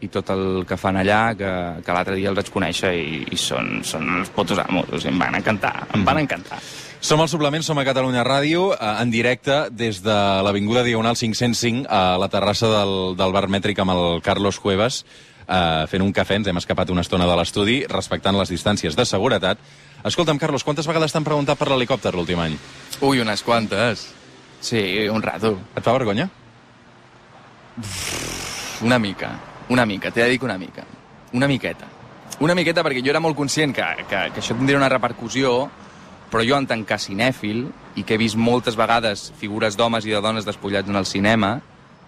i 0.00 0.10
tot 0.12 0.30
el 0.34 0.64
que 0.68 0.78
fan 0.80 1.00
allà, 1.00 1.22
que, 1.38 1.50
que 1.84 1.96
l'altre 1.96 2.16
dia 2.18 2.30
els 2.30 2.38
vaig 2.38 2.52
conèixer 2.54 2.94
i, 2.96 3.24
i 3.34 3.40
són, 3.40 3.80
són 3.86 4.20
els 4.20 4.30
potos 4.34 4.62
amos, 4.62 4.88
o 4.88 5.00
sigui, 5.00 5.14
em 5.14 5.26
van 5.26 5.40
encantar, 5.42 5.74
em 5.94 6.06
van 6.06 6.22
encantar. 6.22 6.62
Som 7.00 7.20
al 7.22 7.28
suplement, 7.30 7.62
som 7.62 7.78
a 7.78 7.84
Catalunya 7.86 8.24
Ràdio, 8.26 8.72
eh, 8.74 9.02
en 9.02 9.10
directe 9.10 9.70
des 9.70 10.02
de 10.02 10.16
l'Avinguda 10.42 10.82
Diagonal 10.82 11.14
505 11.16 11.86
a 11.88 12.18
la 12.18 12.28
terrassa 12.28 12.66
del, 12.66 13.16
del 13.16 13.32
bar 13.32 13.46
mètric 13.48 13.78
amb 13.78 13.94
el 13.94 14.20
Carlos 14.20 14.58
Cuevas, 14.58 15.04
eh, 15.46 15.86
fent 15.86 16.02
un 16.02 16.12
cafè, 16.12 16.40
ens 16.40 16.50
hem 16.50 16.58
escapat 16.58 16.90
una 16.90 17.06
estona 17.06 17.28
de 17.30 17.36
l'estudi, 17.38 17.84
respectant 17.86 18.34
les 18.36 18.50
distàncies 18.50 18.98
de 18.98 19.06
seguretat. 19.06 19.62
Escolta'm, 20.02 20.42
Carlos, 20.42 20.66
quantes 20.66 20.90
vegades 20.90 21.14
t'han 21.14 21.24
preguntat 21.24 21.58
per 21.58 21.70
l'helicòpter 21.70 22.14
l'últim 22.14 22.42
any? 22.42 22.58
Ui, 23.00 23.22
unes 23.22 23.46
quantes. 23.46 24.08
Sí, 24.60 25.06
un 25.06 25.22
rato. 25.22 25.54
Et 25.76 25.84
fa 25.84 25.94
vergonya? 25.94 26.28
Una 28.82 28.98
mica, 28.98 29.36
una 29.70 29.86
mica, 29.86 30.10
t'he 30.10 30.24
de 30.24 30.30
dir 30.34 30.38
que 30.40 30.50
una 30.50 30.58
mica. 30.58 30.82
Una 31.32 31.46
miqueta. 31.46 31.86
Una 32.40 32.54
miqueta 32.54 32.82
perquè 32.82 33.02
jo 33.04 33.10
era 33.14 33.22
molt 33.22 33.36
conscient 33.36 33.70
que, 33.74 33.86
que, 34.08 34.30
que 34.34 34.42
això 34.42 34.58
tindria 34.58 34.78
una 34.78 34.90
repercussió, 34.90 35.68
però 36.30 36.44
jo 36.46 36.56
en 36.58 36.66
tant 36.66 36.84
que 36.86 36.98
cinèfil, 36.98 37.66
i 37.96 38.04
que 38.04 38.14
he 38.14 38.20
vist 38.20 38.36
moltes 38.36 38.76
vegades 38.76 39.32
figures 39.38 39.76
d'homes 39.76 40.04
i 40.06 40.10
de 40.14 40.20
dones 40.20 40.44
despullats 40.46 40.88
en 40.88 40.96
el 40.96 41.06
cinema, 41.06 41.60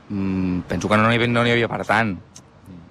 mmm, 0.09 0.61
penso 0.69 0.89
que 0.89 0.97
no 0.97 1.09
n'hi 1.09 1.17
havia, 1.17 1.29
no 1.29 1.41
havia 1.41 1.69
per 1.69 1.85
tant. 1.87 2.19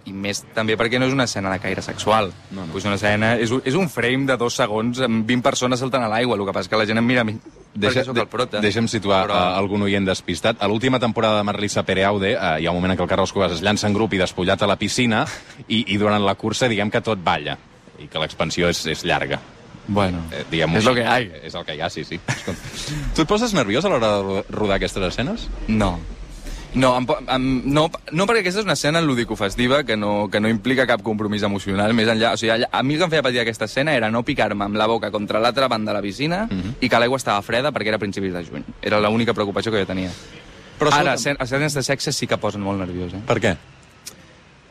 I 0.10 0.14
més 0.16 0.40
també 0.56 0.74
perquè 0.80 0.98
no 0.98 1.06
és 1.06 1.14
una 1.14 1.26
escena 1.28 1.52
de 1.52 1.60
caire 1.62 1.84
sexual. 1.86 2.32
No, 2.56 2.64
no. 2.66 2.78
És 2.80 2.86
una 2.88 2.96
escena, 2.96 3.36
és 3.38 3.52
un, 3.54 3.62
és 3.68 3.76
un 3.78 3.90
frame 3.94 4.26
de 4.26 4.38
dos 4.42 4.56
segons 4.58 5.02
amb 5.06 5.28
20 5.28 5.44
persones 5.46 5.80
saltant 5.84 6.02
a 6.02 6.08
l'aigua, 6.10 6.36
el 6.40 6.46
que 6.48 6.54
passa 6.56 6.66
és 6.66 6.72
que 6.72 6.80
la 6.80 6.88
gent 6.90 6.98
em 6.98 7.06
mira 7.06 7.22
a 7.22 7.28
mi 7.28 7.36
sóc 7.36 8.18
el 8.18 8.28
prota. 8.28 8.60
deixa'm 8.64 8.88
situar 8.90 9.28
Però- 9.28 9.36
Però... 9.36 9.58
algun 9.60 9.84
oient 9.86 10.08
despistat. 10.08 10.58
A 10.64 10.68
l'última 10.68 10.98
temporada 11.00 11.38
de 11.38 11.44
Marlissa 11.44 11.84
Pereaude 11.84 12.32
eh, 12.32 12.56
hi 12.62 12.66
ha 12.66 12.72
un 12.72 12.78
moment 12.80 12.96
en 12.96 12.98
què 12.98 13.04
el 13.06 13.10
Carlos 13.12 13.32
Cuevas 13.34 13.54
es 13.60 13.62
llança 13.62 13.86
en 13.88 13.94
grup 13.94 14.14
i 14.14 14.18
despullat 14.18 14.64
a 14.64 14.68
la 14.68 14.78
piscina 14.78 15.28
i, 15.68 15.84
i 15.94 15.98
durant 15.98 16.26
la 16.26 16.34
cursa 16.36 16.68
diguem 16.68 16.90
que 16.90 17.02
tot 17.06 17.22
balla 17.24 17.58
i 18.00 18.08
que 18.08 18.18
l'expansió 18.20 18.70
és, 18.72 18.86
és 18.88 19.04
llarga. 19.06 19.38
Bueno, 19.90 20.22
Eh, 20.32 20.44
diguem 20.52 20.76
és 20.78 20.86
el 20.86 20.94
que 20.96 21.02
hi 21.02 21.10
ha. 21.10 21.18
És 21.50 21.56
el 21.58 21.66
que 21.66 21.76
hi 21.76 21.82
ha, 21.82 21.90
sí, 21.90 22.04
sí. 22.06 22.20
Tu 23.16 23.24
et 23.24 23.28
poses 23.28 23.54
nerviós 23.58 23.84
a 23.86 23.90
l'hora 23.90 24.12
de 24.22 24.44
rodar 24.54 24.78
aquestes 24.78 25.02
escenes? 25.10 25.48
No. 25.68 25.98
No, 26.76 26.92
em, 27.00 27.08
em, 27.34 27.46
no, 27.74 27.88
no, 28.14 28.26
perquè 28.30 28.44
aquesta 28.44 28.62
és 28.62 28.66
una 28.68 28.76
escena 28.78 29.02
ludicofestiva 29.02 29.80
que 29.88 29.96
no, 29.98 30.30
que 30.30 30.38
no 30.40 30.52
implica 30.54 30.86
cap 30.86 31.02
compromís 31.02 31.42
emocional 31.42 31.96
més 31.98 32.08
enllà. 32.14 32.36
O 32.36 32.38
sigui, 32.38 32.52
allà, 32.54 32.68
a 32.72 32.84
mi 32.86 32.94
el 32.94 33.00
que 33.02 33.08
em 33.08 33.14
feia 33.16 33.24
patir 33.26 33.42
aquesta 33.42 33.66
escena 33.66 33.96
era 33.98 34.12
no 34.14 34.22
picar-me 34.22 34.68
amb 34.68 34.78
la 34.78 34.86
boca 34.86 35.10
contra 35.10 35.42
l'altra 35.42 35.68
banda 35.68 35.90
de 35.92 35.98
la 35.98 36.04
piscina 36.06 36.44
i 36.80 36.88
que 36.88 37.00
l'aigua 37.02 37.18
estava 37.18 37.42
freda 37.42 37.72
perquè 37.74 37.90
era 37.90 37.98
a 37.98 38.04
principis 38.06 38.34
de 38.38 38.46
juny. 38.46 38.64
Era 38.86 39.02
l'única 39.02 39.34
preocupació 39.34 39.72
que 39.74 39.82
jo 39.82 39.90
tenia. 39.90 40.12
Però 40.80 40.94
Ara, 40.94 41.16
escenes 41.18 41.74
de 41.74 41.82
sexe 41.84 42.14
sí 42.14 42.28
que 42.28 42.38
posen 42.38 42.62
molt 42.62 42.80
nerviós, 42.80 43.18
eh? 43.18 43.24
Per 43.26 43.40
què? 43.42 43.58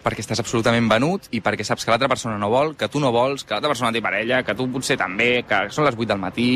Perquè 0.04 0.22
estàs 0.22 0.40
absolutament 0.40 0.88
venut 0.90 1.26
i 1.34 1.40
perquè 1.44 1.64
saps 1.66 1.84
que 1.84 1.92
l'altra 1.92 2.08
persona 2.08 2.38
no 2.38 2.50
vol, 2.52 2.74
que 2.78 2.88
tu 2.88 3.00
no 3.02 3.12
vols, 3.12 3.44
que 3.44 3.54
l'altra 3.54 3.72
persona 3.72 3.92
té 3.92 4.02
parella, 4.04 4.42
que 4.46 4.54
tu 4.54 4.68
potser 4.72 4.96
també, 5.00 5.44
que 5.48 5.66
són 5.74 5.88
les 5.88 5.98
8 5.98 6.08
del 6.12 6.22
matí, 6.22 6.50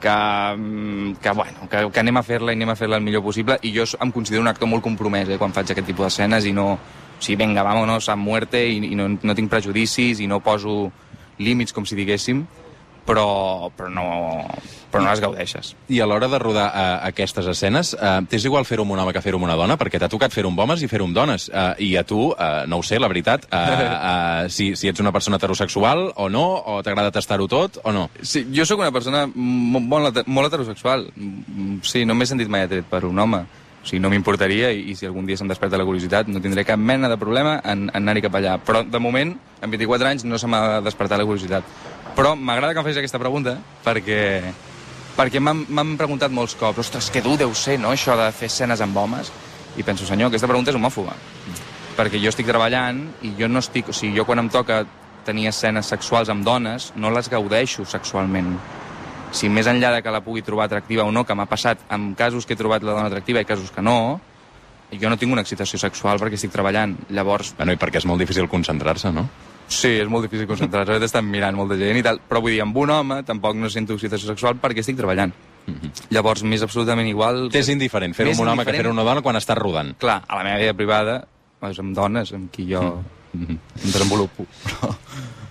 que, 0.00 0.10
mm, 0.56 1.16
que, 1.22 1.30
bueno, 1.30 1.68
que, 1.70 1.90
que 1.90 2.00
anem 2.00 2.20
a 2.20 2.22
fer-la 2.22 2.52
i 2.52 2.58
anem 2.58 2.74
a 2.74 2.76
fer-la 2.76 2.98
el 3.00 3.06
millor 3.06 3.22
possible. 3.24 3.58
I 3.62 3.72
jo 3.74 3.86
em 4.00 4.12
considero 4.12 4.42
un 4.42 4.50
actor 4.50 4.68
molt 4.68 4.84
compromès 4.84 5.30
eh, 5.30 5.38
quan 5.40 5.54
faig 5.56 5.72
aquest 5.72 5.86
tipus 5.86 6.10
d'escenes 6.10 6.46
i 6.46 6.52
no... 6.52 6.74
O 7.14 7.22
sigui, 7.24 7.38
vinga, 7.38 7.62
vámonos 7.62 8.08
a 8.10 8.16
muerte 8.18 8.58
i, 8.66 8.80
i 8.90 8.96
no, 8.98 9.06
no 9.22 9.34
tinc 9.38 9.48
prejudicis 9.48 10.18
i 10.20 10.26
no 10.28 10.40
poso 10.44 10.90
límits, 11.38 11.72
com 11.72 11.86
si 11.86 11.96
diguéssim, 11.96 12.42
però, 13.06 13.70
però, 13.76 13.88
no, 13.92 14.04
però 14.90 15.02
no 15.04 15.10
les 15.10 15.20
gaudeixes. 15.22 15.74
I 15.92 16.00
a 16.00 16.06
l'hora 16.08 16.28
de 16.32 16.38
rodar 16.40 16.66
uh, 16.70 16.84
aquestes 17.08 17.46
escenes, 17.52 17.94
uh, 17.98 18.20
t'és 18.30 18.44
igual 18.48 18.64
fer-ho 18.68 18.84
amb 18.86 18.94
un 18.96 19.02
home 19.02 19.12
que 19.12 19.22
fer-ho 19.24 19.38
amb 19.40 19.48
una 19.48 19.56
dona? 19.58 19.76
Perquè 19.80 20.00
t'ha 20.00 20.08
tocat 20.12 20.32
fer-ho 20.34 20.48
amb 20.52 20.62
homes 20.64 20.82
i 20.82 20.88
fer-ho 20.90 21.04
amb 21.08 21.16
dones. 21.16 21.48
Uh, 21.52 21.72
I 21.84 21.94
a 22.00 22.04
tu, 22.08 22.30
uh, 22.32 22.62
no 22.70 22.78
ho 22.80 22.86
sé, 22.86 22.98
la 23.02 23.08
veritat, 23.12 23.48
uh, 23.50 23.58
uh, 23.58 24.48
si, 24.56 24.72
si 24.76 24.88
ets 24.88 25.02
una 25.04 25.12
persona 25.12 25.36
heterosexual 25.40 26.10
o 26.16 26.28
no, 26.32 26.44
o 26.74 26.78
t'agrada 26.86 27.12
tastar-ho 27.14 27.48
tot 27.50 27.80
o 27.84 27.92
no. 27.92 28.08
Sí, 28.22 28.46
jo 28.54 28.64
sóc 28.68 28.80
una 28.80 28.92
persona 28.94 29.26
mo- 29.34 29.82
molt, 29.84 30.24
molt 30.26 30.48
heterosexual. 30.48 31.10
Sí, 31.82 32.04
no 32.08 32.16
m'he 32.16 32.26
sentit 32.30 32.48
mai 32.48 32.64
atret 32.68 32.88
per 32.88 33.04
un 33.08 33.18
home. 33.18 33.44
O 33.84 33.86
sigui, 33.86 34.00
no 34.00 34.08
m'importaria 34.08 34.70
i, 34.72 34.86
i 34.88 34.94
si 34.96 35.04
algun 35.04 35.26
dia 35.28 35.36
se'm 35.36 35.48
desperta 35.50 35.76
la 35.76 35.84
curiositat 35.84 36.24
no 36.32 36.40
tindré 36.40 36.62
cap 36.64 36.80
mena 36.80 37.04
de 37.12 37.18
problema 37.20 37.58
en, 37.68 37.90
en 37.90 37.98
anar-hi 38.00 38.22
cap 38.24 38.38
allà. 38.38 38.54
Però, 38.64 38.80
de 38.80 38.96
moment, 39.02 39.34
amb 39.60 39.74
24 39.76 40.08
anys, 40.08 40.24
no 40.24 40.38
se 40.40 40.48
m'ha 40.48 40.78
despertat 40.80 41.20
la 41.20 41.26
curiositat. 41.28 41.68
Però 42.14 42.36
m'agrada 42.38 42.74
que 42.74 42.78
em 42.78 42.86
facis 42.86 43.00
aquesta 43.00 43.18
pregunta 43.18 43.56
perquè, 43.82 44.18
perquè 45.16 45.40
m'han 45.42 45.96
preguntat 45.98 46.30
molts 46.30 46.54
cops 46.58 46.84
ostres, 46.84 47.10
que 47.10 47.22
dur 47.24 47.34
deu 47.40 47.54
ser, 47.58 47.78
no?, 47.82 47.90
això 47.90 48.14
de 48.18 48.28
fer 48.32 48.46
escenes 48.52 48.82
amb 48.84 48.96
homes. 48.96 49.32
I 49.74 49.82
penso, 49.82 50.06
senyor, 50.06 50.30
aquesta 50.30 50.46
pregunta 50.46 50.70
és 50.70 50.78
homòfoba. 50.78 51.16
Perquè 51.98 52.20
jo 52.22 52.30
estic 52.30 52.46
treballant 52.46 53.00
i 53.26 53.32
jo 53.38 53.48
no 53.50 53.62
estic... 53.62 53.90
O 53.90 53.94
sigui, 53.96 54.14
jo 54.14 54.26
quan 54.28 54.44
em 54.44 54.50
toca 54.50 54.84
tenir 55.26 55.48
escenes 55.50 55.90
sexuals 55.90 56.30
amb 56.30 56.46
dones, 56.46 56.92
no 56.94 57.10
les 57.10 57.30
gaudeixo 57.32 57.86
sexualment. 57.88 58.52
Si 59.34 59.50
més 59.50 59.66
enllà 59.66 59.90
de 59.96 60.02
que 60.04 60.12
la 60.14 60.22
pugui 60.22 60.44
trobar 60.46 60.68
atractiva 60.68 61.02
o 61.02 61.10
no, 61.10 61.24
que 61.26 61.34
m'ha 61.34 61.48
passat 61.50 61.82
amb 61.90 62.14
casos 62.18 62.46
que 62.46 62.54
he 62.54 62.60
trobat 62.60 62.86
la 62.86 62.94
dona 62.94 63.08
atractiva 63.10 63.42
i 63.42 63.48
casos 63.48 63.72
que 63.74 63.82
no, 63.82 64.20
jo 64.94 65.10
no 65.10 65.18
tinc 65.18 65.34
una 65.34 65.42
excitació 65.42 65.80
sexual 65.82 66.22
perquè 66.22 66.38
estic 66.38 66.54
treballant. 66.54 66.94
Llavors, 67.10 67.56
Bueno, 67.58 67.74
i 67.74 67.80
perquè 67.80 67.98
és 67.98 68.06
molt 68.06 68.22
difícil 68.22 68.46
concentrar-se, 68.52 69.10
no? 69.10 69.26
Sí, 69.68 69.94
és 70.00 70.10
molt 70.10 70.26
difícil 70.26 70.48
concentrar-se, 70.50 71.00
t'estan 71.02 71.26
mirant 71.28 71.56
molta 71.58 71.78
gent 71.80 71.98
i 72.00 72.04
tal, 72.04 72.20
però 72.28 72.42
vull 72.44 72.54
dir, 72.54 72.62
amb 72.64 72.76
un 72.80 72.92
home 72.94 73.20
tampoc 73.26 73.58
no 73.58 73.70
sento 73.72 73.98
excitació 73.98 74.32
sexual 74.32 74.60
perquè 74.62 74.84
estic 74.84 74.98
treballant. 75.00 75.34
Llavors, 76.12 76.42
m'és 76.44 76.62
absolutament 76.64 77.08
igual... 77.08 77.46
T'és 77.52 77.70
indiferent 77.72 78.12
fer-ho 78.16 78.34
amb 78.34 78.44
un 78.44 78.52
home 78.52 78.66
que 78.66 78.74
fer-ho 78.76 78.92
amb 78.92 78.98
una 78.98 79.06
dona 79.08 79.22
quan 79.24 79.38
estàs 79.40 79.58
rodant. 79.58 79.94
Clar, 80.00 80.20
a 80.28 80.40
la 80.40 80.44
meva 80.46 80.60
vida 80.60 80.76
privada 80.76 81.22
és 81.64 81.80
amb 81.80 81.94
dones 81.96 82.34
amb 82.36 82.50
qui 82.52 82.66
jo 82.68 82.82
em 83.34 83.56
desenvolupo. 83.86 84.44
Però... 84.66 84.92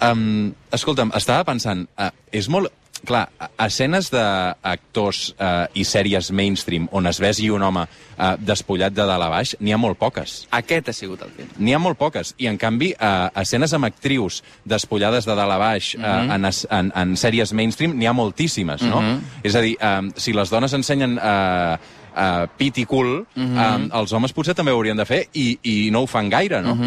Um, 0.04 0.52
escolta'm, 0.76 1.14
estava 1.18 1.46
pensant, 1.48 1.86
uh, 1.98 2.12
és 2.32 2.50
molt... 2.52 2.72
Clar, 3.04 3.26
a- 3.38 3.50
escenes 3.66 4.08
d'actors 4.14 5.34
uh, 5.36 5.66
i 5.76 5.84
sèries 5.84 6.30
mainstream 6.32 6.86
on 6.96 7.08
es 7.10 7.20
vegi 7.20 7.50
un 7.52 7.64
home 7.66 7.82
uh, 7.84 8.36
despullat 8.40 8.94
de 8.96 9.04
dalt 9.08 9.26
a 9.26 9.30
baix, 9.34 9.56
n'hi 9.60 9.74
ha 9.76 9.80
molt 9.82 9.98
poques. 10.00 10.36
Aquest 10.56 10.88
ha 10.90 10.94
sigut 10.96 11.22
el 11.26 11.34
tema. 11.36 11.50
N'hi 11.60 11.74
ha 11.76 11.82
molt 11.84 11.98
poques. 12.00 12.34
I, 12.40 12.48
en 12.52 12.58
canvi, 12.62 12.94
uh, 12.96 13.28
escenes 13.42 13.74
amb 13.76 13.90
actrius 13.90 14.42
despullades 14.64 15.28
de 15.28 15.36
dalt 15.36 15.52
a 15.52 15.58
baix 15.62 15.94
uh, 16.00 16.06
en, 16.38 16.46
es- 16.48 16.64
en, 16.72 16.94
en 16.96 17.16
sèries 17.20 17.52
mainstream 17.54 17.98
n'hi 18.00 18.08
ha 18.08 18.14
moltíssimes, 18.16 18.86
no? 18.88 19.02
És 19.44 19.56
a 19.60 19.62
dir, 19.66 19.76
um, 19.84 20.12
si 20.16 20.32
les 20.34 20.50
dones 20.54 20.74
ensenyen 20.80 21.18
uh, 21.20 21.76
uh, 22.16 22.46
pit 22.58 22.80
i 22.80 22.86
cul, 22.88 23.26
um, 23.36 23.90
els 24.00 24.14
homes 24.16 24.32
potser 24.34 24.56
també 24.56 24.72
ho 24.72 24.80
haurien 24.80 24.98
de 25.00 25.06
fer 25.10 25.26
i, 25.34 25.58
i 25.64 25.76
no 25.92 26.06
ho 26.06 26.08
fan 26.08 26.30
gaire, 26.32 26.62
no? 26.64 26.78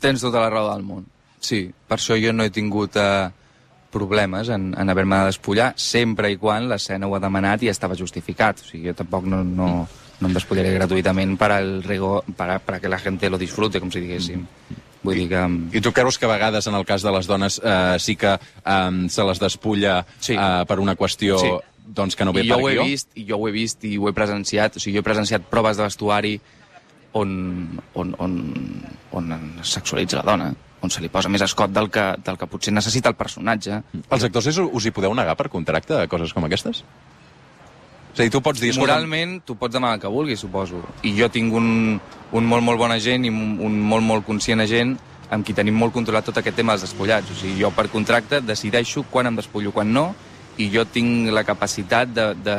Tens 0.00 0.22
tota 0.22 0.40
la 0.40 0.48
raó 0.54 0.70
del 0.72 0.86
món. 0.86 1.04
Sí, 1.40 1.64
per 1.88 1.96
això 1.98 2.14
jo 2.20 2.30
no 2.36 2.44
he 2.44 2.50
tingut 2.52 2.94
eh, 3.00 3.28
problemes 3.90 4.48
en, 4.48 4.70
en 4.78 4.90
haver-me 4.90 5.18
de 5.18 5.30
despullar, 5.32 5.72
sempre 5.76 6.30
i 6.30 6.36
quan 6.38 6.68
l'escena 6.70 7.08
ho 7.08 7.14
ha 7.16 7.20
demanat 7.22 7.62
i 7.64 7.70
estava 7.72 7.96
justificat. 7.98 8.62
O 8.62 8.68
sigui, 8.68 8.88
jo 8.88 8.94
tampoc 8.94 9.26
no, 9.26 9.42
no, 9.44 9.70
no 10.20 10.28
em 10.28 10.36
despullaré 10.36 10.72
gratuïtament 10.76 11.36
per 11.40 11.50
al 11.56 11.82
rigor, 11.82 12.22
para, 12.36 12.58
para 12.58 12.78
que 12.80 12.88
la 12.88 12.98
gente 12.98 13.30
lo 13.30 13.38
disfrute, 13.38 13.80
com 13.80 13.90
si 13.90 14.00
diguéssim. 14.04 14.46
Vull 15.02 15.16
dir 15.16 15.28
que... 15.30 15.42
I 15.78 15.80
tu 15.80 15.94
creus 15.96 16.18
que 16.20 16.26
a 16.28 16.32
vegades, 16.34 16.66
en 16.68 16.74
el 16.76 16.84
cas 16.84 17.02
de 17.02 17.10
les 17.14 17.26
dones, 17.26 17.60
eh, 17.64 17.96
sí 17.98 18.16
que 18.20 18.34
eh, 18.36 19.08
se 19.08 19.24
les 19.24 19.40
despulla 19.40 20.04
Sí. 20.20 20.34
eh, 20.36 20.64
per 20.68 20.78
una 20.78 20.94
qüestió 20.94 21.38
Sí. 21.40 21.50
doncs, 21.86 22.14
que 22.14 22.24
no 22.24 22.32
ve 22.32 22.44
I 22.44 22.50
jo 22.50 22.56
per 22.58 22.64
ho 22.64 22.68
he 22.68 22.78
vist, 22.84 23.08
i 23.16 23.24
jo 23.26 23.38
ho 23.40 23.48
he 23.48 23.52
vist 23.52 23.82
i 23.88 23.96
ho 23.96 24.08
he 24.08 24.12
presenciat, 24.12 24.76
o 24.76 24.80
sigui, 24.80 24.98
jo 24.98 25.00
he 25.00 25.08
presenciat 25.08 25.42
proves 25.50 25.80
de 25.80 25.82
vestuari 25.88 26.34
on, 27.12 27.80
on, 27.94 28.14
on, 28.18 28.36
on 29.10 29.32
es 29.60 29.72
sexualitza 29.74 30.20
la 30.20 30.22
dona, 30.28 30.52
on 30.80 30.90
se 30.90 31.02
li 31.02 31.10
posa 31.12 31.28
més 31.28 31.44
escot 31.44 31.72
del 31.72 31.90
que, 31.92 32.06
del 32.24 32.38
que 32.40 32.48
potser 32.48 32.72
necessita 32.72 33.10
el 33.12 33.18
personatge. 33.18 33.82
Els 34.02 34.26
actors 34.26 34.50
us, 34.52 34.60
us 34.60 34.86
hi 34.86 34.92
podeu 34.96 35.14
negar 35.14 35.36
per 35.36 35.50
contracte 35.52 35.98
a 35.98 36.08
coses 36.08 36.32
com 36.32 36.46
aquestes? 36.48 36.82
És 38.10 38.18
a 38.18 38.24
dir, 38.24 38.30
tu 38.32 38.40
pots 38.42 38.58
dir... 38.60 38.72
Moralment, 38.78 39.38
tu 39.46 39.54
pots 39.58 39.76
demanar 39.76 39.98
el 39.98 40.02
que 40.02 40.10
vulguis, 40.10 40.40
suposo. 40.42 40.80
I 41.06 41.12
jo 41.18 41.28
tinc 41.30 41.54
un, 41.54 42.00
un 42.32 42.48
molt, 42.48 42.64
molt 42.66 42.80
bon 42.80 42.90
agent 42.90 43.28
i 43.28 43.30
un, 43.30 43.54
un 43.62 43.78
molt, 43.92 44.06
molt 44.06 44.26
conscient 44.26 44.64
agent 44.64 44.96
amb 45.30 45.46
qui 45.46 45.54
tenim 45.54 45.76
molt 45.78 45.94
controlat 45.94 46.26
tot 46.26 46.40
aquest 46.40 46.58
tema 46.58 46.74
dels 46.74 46.88
despullats. 46.88 47.30
O 47.30 47.38
sigui, 47.38 47.60
jo 47.62 47.70
per 47.74 47.86
contracte 47.92 48.40
decideixo 48.42 49.04
quan 49.12 49.30
em 49.30 49.38
despullo, 49.38 49.70
quan 49.76 49.92
no, 49.94 50.08
i 50.58 50.66
jo 50.72 50.84
tinc 50.90 51.30
la 51.30 51.44
capacitat 51.46 52.10
de, 52.10 52.26
de, 52.34 52.56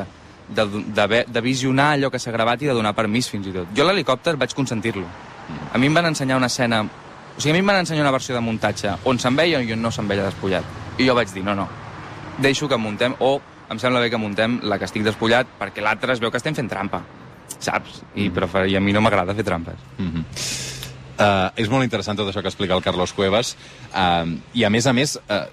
de, 0.48 0.66
de, 0.72 0.88
de, 0.96 1.24
de 1.28 1.44
visionar 1.44 1.92
allò 1.98 2.10
que 2.14 2.20
s'ha 2.20 2.32
gravat 2.32 2.64
i 2.64 2.72
de 2.72 2.78
donar 2.78 2.96
permís 2.96 3.28
fins 3.30 3.52
i 3.52 3.56
tot. 3.56 3.76
Jo 3.76 3.86
l'helicòpter 3.88 4.38
vaig 4.40 4.56
consentir-lo. 4.56 5.06
A 5.74 5.80
mi 5.82 5.92
em 5.92 6.00
van 6.00 6.14
ensenyar 6.14 6.40
una 6.40 6.52
escena... 6.52 6.86
O 7.38 7.41
sigui, 7.41 7.52
a 7.52 7.54
mi 7.54 7.63
em 7.63 7.72
van 7.72 7.82
ensenyar 7.82 8.04
una 8.06 8.13
versió 8.13 8.36
de 8.36 8.41
muntatge 8.44 8.98
on 9.08 9.20
se'n 9.20 9.38
veia 9.38 9.62
i 9.62 9.74
on 9.74 9.82
no 9.82 9.91
se'n 9.91 10.08
veia 10.10 10.28
despullat. 10.28 10.67
I 11.00 11.08
jo 11.08 11.15
vaig 11.17 11.32
dir, 11.34 11.44
no, 11.46 11.56
no, 11.56 11.67
deixo 12.41 12.67
que 12.70 12.78
muntem, 12.78 13.15
o 13.20 13.39
em 13.72 13.80
sembla 13.80 14.02
bé 14.04 14.10
que 14.12 14.20
muntem 14.20 14.60
la 14.67 14.78
que 14.78 14.88
estic 14.89 15.06
despullat 15.08 15.48
perquè 15.60 15.84
l'altre 15.84 16.13
es 16.13 16.20
veu 16.20 16.32
que 16.32 16.41
estem 16.41 16.58
fent 16.58 16.70
trampa, 16.70 17.02
saps? 17.58 18.02
I, 18.15 18.30
prefer... 18.34 18.67
I 18.72 18.76
a 18.78 18.84
mi 18.84 18.94
no 18.96 19.04
m'agrada 19.04 19.36
fer 19.38 19.48
trampes. 19.48 19.80
Uh, 21.22 21.50
és 21.60 21.70
molt 21.70 21.86
interessant 21.86 22.17
tot 22.17 22.30
això 22.30 22.41
que 22.41 22.50
explica 22.50 22.74
el 22.74 22.82
Carlos 22.82 23.13
Cuevas 23.13 23.54
uh, 23.94 24.26
i 24.58 24.63
a 24.65 24.72
més 24.74 24.88
a 24.89 24.94
més 24.96 25.13
uh, 25.22 25.44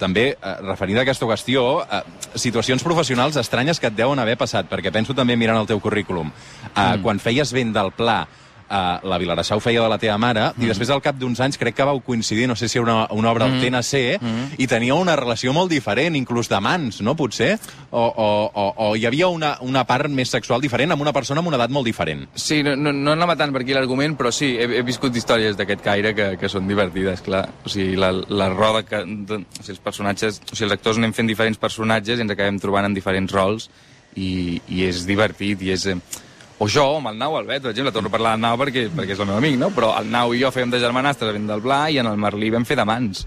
també, 0.00 0.30
uh, 0.32 0.54
referint 0.64 0.98
a 0.98 1.04
aquesta 1.04 1.28
qüestió, 1.28 1.64
uh, 1.82 2.38
situacions 2.40 2.82
professionals 2.82 3.36
estranyes 3.36 3.78
que 3.78 3.90
et 3.90 3.98
deuen 3.98 4.18
haver 4.22 4.38
passat, 4.40 4.70
perquè 4.70 4.92
penso 4.94 5.14
també 5.14 5.36
mirant 5.36 5.60
el 5.60 5.68
teu 5.68 5.82
currículum. 5.82 6.30
Uh, 6.30 6.70
mm. 6.72 7.02
Quan 7.04 7.20
feies 7.20 7.52
vent 7.52 7.74
del 7.76 7.92
pla, 7.92 8.22
uh, 8.70 9.00
la 9.08 9.18
Vilareçà 9.20 9.56
ho 9.56 9.62
feia 9.62 9.82
de 9.82 9.90
la 9.90 9.98
teva 10.00 10.16
mare, 10.20 10.46
mm. 10.54 10.64
i 10.64 10.70
després 10.70 10.90
al 10.94 11.02
cap 11.04 11.18
d'uns 11.18 11.40
anys 11.42 11.58
crec 11.60 11.76
que 11.76 11.86
vau 11.86 12.00
coincidir, 12.04 12.46
no 12.48 12.56
sé 12.56 12.68
si 12.70 12.78
era 12.78 12.86
una, 12.86 12.98
una 13.16 13.32
obra 13.32 13.48
al 13.48 13.58
TNC, 13.60 14.00
mm. 14.20 14.56
i 14.62 14.68
teníeu 14.70 15.00
una 15.00 15.16
relació 15.18 15.52
molt 15.56 15.72
diferent, 15.72 16.16
inclús 16.18 16.48
d'amants, 16.50 17.00
no, 17.06 17.16
potser? 17.18 17.56
O, 17.90 18.00
o, 18.00 18.28
o, 18.54 18.66
o 18.86 18.90
hi 18.96 19.06
havia 19.08 19.28
una, 19.32 19.56
una 19.66 19.84
part 19.88 20.10
més 20.12 20.30
sexual 20.30 20.62
diferent 20.62 20.94
amb 20.94 21.02
una 21.02 21.14
persona 21.16 21.42
amb 21.42 21.50
una 21.50 21.58
edat 21.58 21.74
molt 21.74 21.88
diferent? 21.88 22.26
Sí, 22.34 22.62
no, 22.66 22.76
no, 22.78 22.94
no 22.94 23.14
anava 23.16 23.36
tant 23.40 23.52
per 23.54 23.64
aquí 23.64 23.76
l'argument, 23.76 24.16
però 24.18 24.32
sí, 24.34 24.52
he, 24.56 24.70
he 24.78 24.86
viscut 24.86 25.16
històries 25.16 25.58
d'aquest 25.58 25.84
caire 25.84 26.14
que, 26.16 26.30
que 26.40 26.50
són 26.52 26.68
divertides, 26.70 27.24
clar. 27.26 27.46
O 27.66 27.72
sigui, 27.72 27.98
la, 28.00 28.12
la 28.12 28.50
roda 28.54 28.84
que... 28.86 29.04
De, 29.04 29.42
o 29.42 29.62
sigui, 29.62 29.76
els 29.76 29.84
personatges... 29.84 30.40
O 30.46 30.54
sigui, 30.54 30.70
els 30.70 30.78
actors 30.78 31.00
anem 31.00 31.14
fent 31.16 31.30
diferents 31.30 31.60
personatges 31.60 32.18
i 32.20 32.26
ens 32.26 32.34
acabem 32.36 32.60
trobant 32.62 32.88
en 32.88 32.96
diferents 32.96 33.32
rols 33.34 33.70
i, 34.16 34.60
i 34.68 34.84
és 34.88 35.06
divertit 35.08 35.62
i 35.66 35.74
és... 35.76 35.86
eh, 35.90 36.26
O 36.60 36.66
jo, 36.68 36.84
amb 36.98 37.08
el 37.08 37.16
Nau 37.16 37.38
Albet, 37.38 37.62
per 37.64 37.70
exemple, 37.72 37.92
torno 37.92 38.10
a 38.10 38.12
parlar 38.12 38.34
del 38.36 38.42
Nau 38.44 38.56
perquè, 38.60 38.88
perquè 38.92 39.14
és 39.16 39.20
el 39.22 39.26
meu 39.30 39.38
amic, 39.40 39.54
no? 39.60 39.70
Però 39.72 39.94
el 39.98 40.10
Nau 40.12 40.34
i 40.36 40.42
jo 40.42 40.50
fèiem 40.52 40.70
de 40.74 40.80
germanastres 40.82 41.30
a 41.30 41.36
Vent 41.36 41.46
del 41.48 41.62
Pla 41.64 41.86
i 41.90 41.96
en 42.02 42.06
el 42.10 42.18
Merlí 42.20 42.50
vam 42.52 42.66
fer 42.68 42.76
de 42.76 42.84
mans. 42.84 43.22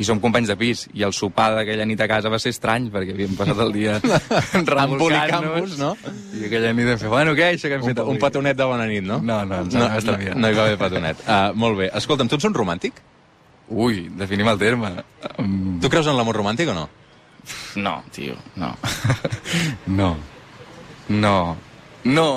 I 0.00 0.04
som 0.08 0.20
companys 0.20 0.48
de 0.48 0.56
pis. 0.56 0.86
I 0.96 1.02
el 1.04 1.12
sopar 1.12 1.50
d'aquella 1.56 1.84
nit 1.88 2.00
a 2.00 2.06
casa 2.08 2.30
va 2.32 2.38
ser 2.40 2.52
estrany, 2.54 2.86
perquè 2.92 3.12
havíem 3.12 3.34
passat 3.36 3.58
el 3.60 3.72
dia 3.74 3.96
Embolicant-vos, 4.00 5.00
revolcant-nos. 5.08 5.74
no? 5.80 5.90
I 6.36 6.46
aquella 6.48 6.72
nit 6.76 6.88
vam 6.88 7.00
fer, 7.02 7.10
bueno, 7.12 7.34
què, 7.36 7.50
això 7.56 7.68
que 7.68 7.76
hem 7.76 7.84
Un, 7.84 7.90
fet 7.90 8.00
un 8.00 8.06
avui? 8.10 8.20
petonet 8.22 8.56
de 8.56 8.64
bona 8.68 8.86
nit, 8.88 9.04
no? 9.04 9.18
No, 9.24 9.38
no, 9.48 9.62
ens 9.66 9.74
no, 9.74 9.80
vam 9.84 9.92
no, 9.92 9.98
estalviar. 10.00 10.36
no 10.36 10.48
hi 10.52 10.56
va 10.56 10.64
haver 10.68 10.78
petonet. 10.80 11.20
Uh, 11.26 11.52
molt 11.60 11.76
bé. 11.80 11.90
Escolta'm, 12.00 12.28
tu 12.32 12.36
ets 12.40 12.48
un 12.48 12.56
romàntic? 12.56 13.00
Ui, 13.68 14.06
definim 14.16 14.48
el 14.52 14.58
terme. 14.60 14.92
Um, 15.38 15.78
Tu 15.82 15.88
creus 15.92 16.08
en 16.08 16.16
l'amor 16.16 16.36
romàntic 16.40 16.68
o 16.72 16.76
no? 16.76 16.86
no, 17.76 18.02
tio, 18.12 18.34
no. 18.56 18.72
no. 20.00 20.16
No. 21.08 21.36
No. 22.04 22.28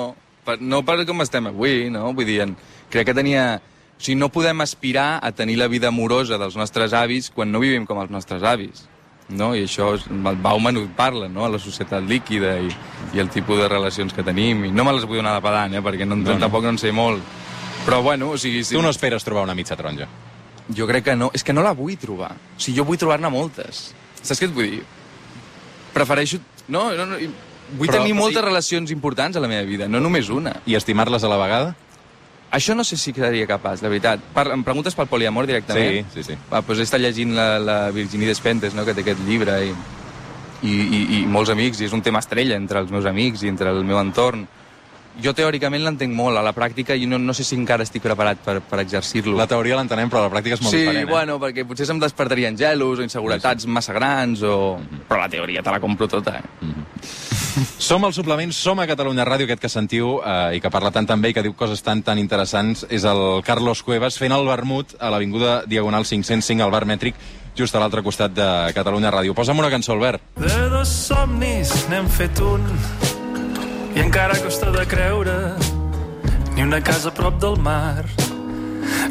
Per, 0.50 0.58
no 0.60 0.82
per 0.86 1.00
com 1.08 1.22
estem 1.24 1.46
avui, 1.50 1.88
no? 1.94 2.10
Vull 2.12 2.26
dir, 2.28 2.40
en, 2.46 2.56
crec 2.92 3.10
que 3.10 3.16
tenia... 3.16 3.60
O 4.00 4.02
sigui, 4.02 4.16
no 4.16 4.30
podem 4.32 4.62
aspirar 4.64 5.18
a 5.20 5.28
tenir 5.36 5.58
la 5.60 5.66
vida 5.68 5.90
amorosa 5.92 6.38
dels 6.40 6.54
nostres 6.56 6.94
avis 6.96 7.26
quan 7.34 7.50
no 7.52 7.60
vivim 7.60 7.84
com 7.84 7.98
els 8.00 8.08
nostres 8.10 8.42
avis. 8.42 8.86
no? 9.28 9.52
I 9.54 9.66
això, 9.66 9.90
és- 9.94 10.06
el 10.10 10.36
Bauman 10.40 10.76
ho 10.80 10.86
parla, 10.96 11.28
no?, 11.28 11.44
a 11.44 11.50
la 11.52 11.58
societat 11.60 12.02
líquida 12.08 12.56
i, 12.58 12.70
i 13.14 13.20
el 13.20 13.28
tipus 13.30 13.58
de 13.60 13.68
relacions 13.68 14.12
que 14.16 14.24
tenim. 14.24 14.64
I 14.64 14.72
no 14.72 14.82
me 14.84 14.94
les 14.96 15.04
vull 15.04 15.20
donar 15.20 15.34
de 15.36 15.42
pedant, 15.44 15.74
eh?, 15.76 15.82
perquè 15.84 16.06
No, 16.08 16.16
no, 16.16 16.32
no. 16.32 16.38
tampoc 16.40 16.64
no 16.64 16.72
en 16.72 16.78
sé 16.80 16.90
molt. 16.96 17.20
Però, 17.84 18.00
bueno, 18.02 18.30
o 18.32 18.38
sigui... 18.40 18.64
Si... 18.64 18.74
Tu 18.74 18.82
no 18.82 18.90
esperes 18.90 19.22
trobar 19.22 19.44
una 19.44 19.54
mitja 19.54 19.76
taronja. 19.76 20.08
Jo 20.74 20.86
crec 20.88 21.04
que 21.04 21.14
no. 21.16 21.30
És 21.34 21.44
que 21.44 21.52
no 21.52 21.62
la 21.62 21.72
vull 21.76 21.94
trobar. 22.00 22.32
O 22.56 22.58
sigui, 22.60 22.78
jo 22.80 22.84
vull 22.88 22.98
trobar-ne 22.98 23.28
moltes. 23.30 23.90
Saps 24.22 24.40
què 24.40 24.48
et 24.48 24.56
vull 24.56 24.70
dir? 24.78 24.82
Prefereixo... 25.92 26.40
No, 26.68 26.88
no, 26.96 27.04
no. 27.06 27.20
Vull 27.76 27.88
Però, 27.88 28.00
tenir 28.00 28.14
moltes 28.14 28.36
sigui- 28.38 28.48
relacions 28.48 28.90
importants 28.90 29.36
a 29.36 29.40
la 29.40 29.48
meva 29.48 29.62
vida, 29.68 29.88
no 29.88 30.00
només 30.00 30.28
una. 30.28 30.56
I 30.66 30.74
estimar-les 30.74 31.22
a 31.24 31.28
la 31.28 31.36
vegada? 31.38 31.74
Això 32.50 32.74
no 32.74 32.82
sé 32.82 32.96
si 32.98 33.12
seria 33.14 33.46
capaç, 33.46 33.80
de 33.80 33.88
veritat. 33.88 34.20
Par 34.34 34.48
em 34.50 34.64
preguntes 34.66 34.96
pel 34.98 35.06
poliamor 35.06 35.46
directament? 35.46 36.08
Sí, 36.10 36.22
sí, 36.24 36.32
sí. 36.32 36.38
Va, 36.50 36.62
doncs 36.66 36.80
he 36.80 36.86
estat 36.88 37.00
llegint 37.00 37.36
la, 37.36 37.60
la 37.62 37.90
Virginie 37.94 38.26
Despentes, 38.26 38.74
no?, 38.74 38.84
que 38.84 38.94
té 38.94 39.04
aquest 39.04 39.20
llibre, 39.26 39.54
i, 39.68 39.74
i, 40.66 40.72
i, 40.72 41.02
i 41.20 41.26
molts 41.30 41.52
amics, 41.54 41.78
i 41.80 41.86
és 41.86 41.92
un 41.94 42.02
tema 42.02 42.18
estrella 42.18 42.56
entre 42.58 42.80
els 42.82 42.90
meus 42.90 43.06
amics 43.06 43.44
i 43.46 43.52
entre 43.52 43.70
el 43.70 43.84
meu 43.86 44.00
entorn. 44.02 44.48
Jo 45.22 45.32
teòricament 45.34 45.82
l'entenc 45.84 46.14
molt, 46.14 46.38
a 46.38 46.42
la 46.42 46.52
pràctica 46.56 46.94
i 46.96 47.06
no, 47.06 47.18
no 47.18 47.34
sé 47.34 47.44
si 47.44 47.54
encara 47.54 47.82
estic 47.86 48.02
preparat 48.02 48.38
per, 48.42 48.60
per 48.66 48.78
exercir-lo. 48.82 49.36
La 49.38 49.46
teoria 49.50 49.76
l'entenem, 49.78 50.10
però 50.10 50.22
la 50.26 50.30
pràctica 50.32 50.58
és 50.58 50.62
molt 50.62 50.74
sí, 50.74 50.82
diferent. 50.82 51.06
eh? 51.06 51.10
bueno, 51.10 51.38
perquè 51.42 51.64
potser 51.68 51.86
se'm 51.86 52.00
despertarien 52.02 52.56
gelos 52.58 52.98
o 52.98 53.06
inseguretats 53.06 53.66
massa 53.66 53.92
grans, 53.94 54.42
o... 54.42 54.78
però 55.08 55.20
la 55.22 55.28
teoria 55.28 55.62
te 55.62 55.70
la 55.70 55.78
compro 55.82 56.08
tota, 56.08 56.38
eh? 56.38 56.70
Som 57.78 58.04
al 58.04 58.14
suplement, 58.14 58.52
som 58.54 58.78
a 58.80 58.86
Catalunya 58.86 59.24
Ràdio, 59.26 59.48
aquest 59.48 59.62
que 59.62 59.70
sentiu 59.72 60.18
eh, 60.20 60.56
i 60.56 60.62
que 60.62 60.70
parla 60.72 60.92
tant 60.94 61.08
també 61.08 61.30
i 61.30 61.36
que 61.36 61.44
diu 61.44 61.54
coses 61.58 61.82
tan 61.82 62.02
tan 62.06 62.20
interessants, 62.22 62.84
és 62.88 63.04
el 63.08 63.42
Carlos 63.46 63.82
Cuevas 63.82 64.18
fent 64.20 64.34
el 64.36 64.46
vermut 64.46 64.94
a 65.00 65.10
l'Avinguda 65.10 65.62
Diagonal 65.66 66.06
505 66.06 66.62
al 66.64 66.72
bar 66.74 66.84
mètric, 66.86 67.18
just 67.58 67.74
a 67.74 67.82
l'altre 67.82 68.04
costat 68.06 68.34
de 68.36 68.48
Catalunya 68.76 69.12
Ràdio. 69.12 69.34
Posa'm 69.34 69.58
una 69.58 69.70
cançó, 69.72 69.96
Albert. 69.96 70.22
De 70.38 70.68
dos 70.70 70.88
somnis 71.08 71.74
n'hem 71.90 72.08
fet 72.08 72.40
un 72.44 72.66
i 73.96 74.02
encara 74.04 74.38
costa 74.38 74.70
de 74.70 74.86
creure 74.86 75.36
ni 76.54 76.62
una 76.62 76.80
casa 76.84 77.10
prop 77.14 77.40
del 77.42 77.58
mar 77.58 78.04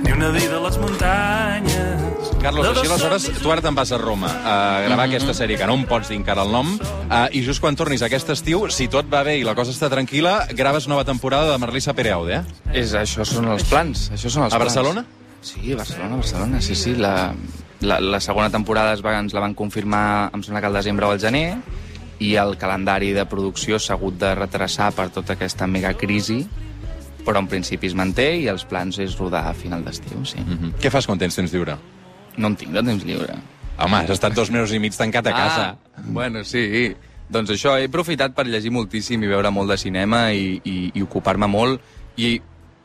ni 0.03 0.11
una 0.15 0.29
vida 0.35 0.57
a 0.57 0.63
les 0.67 0.77
muntanyes 0.81 2.09
Carlos, 2.39 2.67
així 2.71 2.87
aleshores, 2.87 3.25
tu 3.43 3.51
ara 3.51 3.63
te'n 3.63 3.75
vas 3.75 3.91
a 3.91 3.97
Roma 3.99 4.29
a 4.31 4.55
gravar 4.85 5.05
aquesta 5.09 5.33
sèrie, 5.35 5.57
que 5.59 5.67
no 5.67 5.75
em 5.75 5.83
pots 5.89 6.07
dir 6.07 6.15
encara 6.21 6.45
el 6.47 6.53
nom, 6.55 6.71
eh, 6.79 7.25
i 7.35 7.41
just 7.43 7.59
quan 7.59 7.75
tornis 7.75 8.03
aquest 8.05 8.31
estiu, 8.31 8.67
si 8.71 8.87
tot 8.91 9.09
va 9.11 9.25
bé 9.27 9.35
i 9.41 9.43
la 9.47 9.55
cosa 9.59 9.75
està 9.75 9.89
tranquil·la, 9.91 10.53
graves 10.55 10.87
nova 10.87 11.03
temporada 11.07 11.51
de 11.51 11.57
Marlissa 11.59 11.93
Pereaude, 11.97 12.39
eh? 12.39 12.59
És, 12.79 12.95
això 12.95 13.27
són 13.27 13.49
els 13.51 13.67
plans, 13.67 14.07
això 14.15 14.31
són 14.31 14.47
els 14.47 14.55
A 14.55 14.61
plans. 14.61 14.71
Barcelona? 14.71 15.03
Sí, 15.41 15.73
Barcelona, 15.73 16.15
Barcelona, 16.15 16.61
sí, 16.63 16.75
sí. 16.79 16.95
La, 16.95 17.33
la, 17.81 17.99
la 17.99 18.19
segona 18.23 18.49
temporada 18.51 18.95
es 18.95 19.03
va, 19.03 19.17
ens 19.19 19.35
la 19.35 19.43
van 19.43 19.55
confirmar, 19.55 20.31
em 20.33 20.43
sembla 20.43 20.63
que 20.63 20.71
al 20.71 20.79
desembre 20.79 21.07
o 21.07 21.11
al 21.11 21.19
gener, 21.19 21.59
i 22.19 22.33
el 22.39 22.57
calendari 22.59 23.11
de 23.15 23.27
producció 23.27 23.79
s'ha 23.79 23.95
hagut 23.95 24.15
de 24.19 24.33
retrasar 24.35 24.91
per 24.95 25.09
tota 25.15 25.35
aquesta 25.35 25.67
megacrisi, 25.67 26.45
però 27.25 27.39
en 27.43 27.47
principi 27.51 27.88
es 27.88 27.95
manté 27.97 28.29
i 28.39 28.47
els 28.51 28.63
plans 28.65 28.97
és 28.99 29.17
rodar 29.19 29.45
a 29.49 29.53
final 29.53 29.84
d'estiu, 29.86 30.23
sí. 30.25 30.39
Mm. 30.39 30.58
Mm. 30.69 30.73
Què 30.82 30.91
fas 30.93 31.05
quan 31.10 31.19
tens 31.19 31.36
temps 31.36 31.51
lliure? 31.53 31.77
No 32.38 32.47
en 32.51 32.55
tinc 32.55 32.71
de 32.73 32.84
temps 32.84 33.03
lliure. 33.05 33.36
Home, 33.79 33.95
has 34.01 34.10
estat 34.12 34.34
dos 34.36 34.49
mesos 34.51 34.73
i 34.75 34.79
mig 34.79 34.95
tancat 34.95 35.27
a 35.27 35.32
casa. 35.36 35.65
Ah, 35.95 36.01
bueno, 36.05 36.43
sí. 36.43 36.93
Doncs 37.29 37.51
això, 37.53 37.77
he 37.79 37.86
aprofitat 37.88 38.34
per 38.36 38.47
llegir 38.47 38.71
moltíssim 38.73 39.21
i 39.23 39.27
veure 39.29 39.51
molt 39.53 39.69
de 39.69 39.77
cinema 39.77 40.32
i, 40.34 40.60
i, 40.65 40.91
i 40.95 41.01
ocupar-me 41.05 41.47
molt. 41.47 41.79
I 42.17 42.39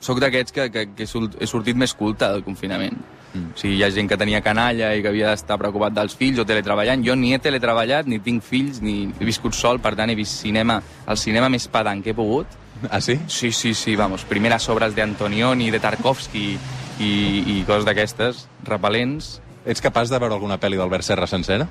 sóc 0.05 0.21
d'aquests 0.21 0.53
que, 0.53 0.67
que, 0.71 0.83
que 0.95 1.03
he 1.07 1.07
sort- 1.09 1.39
he 1.41 1.47
sortit 1.49 1.77
més 1.81 1.95
culte 1.97 2.29
del 2.29 2.45
confinament. 2.45 2.99
Mm. 3.35 3.55
O 3.55 3.59
sigui, 3.59 3.79
hi 3.81 3.83
ha 3.83 3.91
gent 3.91 4.07
que 4.11 4.19
tenia 4.21 4.43
canalla 4.45 4.93
i 4.95 5.01
que 5.03 5.09
havia 5.11 5.31
d'estar 5.33 5.57
preocupat 5.59 5.95
dels 5.97 6.15
fills 6.15 6.39
o 6.39 6.45
teletreballant. 6.47 7.03
Jo 7.07 7.17
ni 7.17 7.33
he 7.35 7.39
teletreballat, 7.43 8.07
ni 8.07 8.21
tinc 8.23 8.45
fills, 8.45 8.83
ni 8.85 9.09
he 9.19 9.25
viscut 9.27 9.57
sol, 9.57 9.81
per 9.83 9.97
tant 9.99 10.11
he 10.13 10.15
vist 10.19 10.37
cinema, 10.45 10.77
el 11.09 11.17
cinema 11.19 11.49
més 11.49 11.67
pedant 11.67 12.03
que 12.05 12.13
he 12.13 12.15
pogut. 12.15 12.47
Ah, 12.91 13.01
sí? 13.01 13.19
Sí, 13.29 13.53
sí, 13.53 13.75
sí, 13.75 13.97
vamos, 13.97 14.25
primeres 14.25 14.69
obres 14.69 14.95
de 14.95 15.03
Antonioni, 15.03 15.71
de 15.71 15.81
Tarkovsky 15.81 16.59
i, 17.01 17.11
i 17.59 17.65
coses 17.67 17.85
d'aquestes, 17.85 18.47
repel·lents. 18.65 19.41
Ets 19.67 19.81
capaç 19.81 20.11
de 20.13 20.19
veure 20.19 20.35
alguna 20.35 20.59
pel·li 20.61 20.77
d'Albert 20.77 21.05
Serra 21.07 21.27
sencera? 21.27 21.67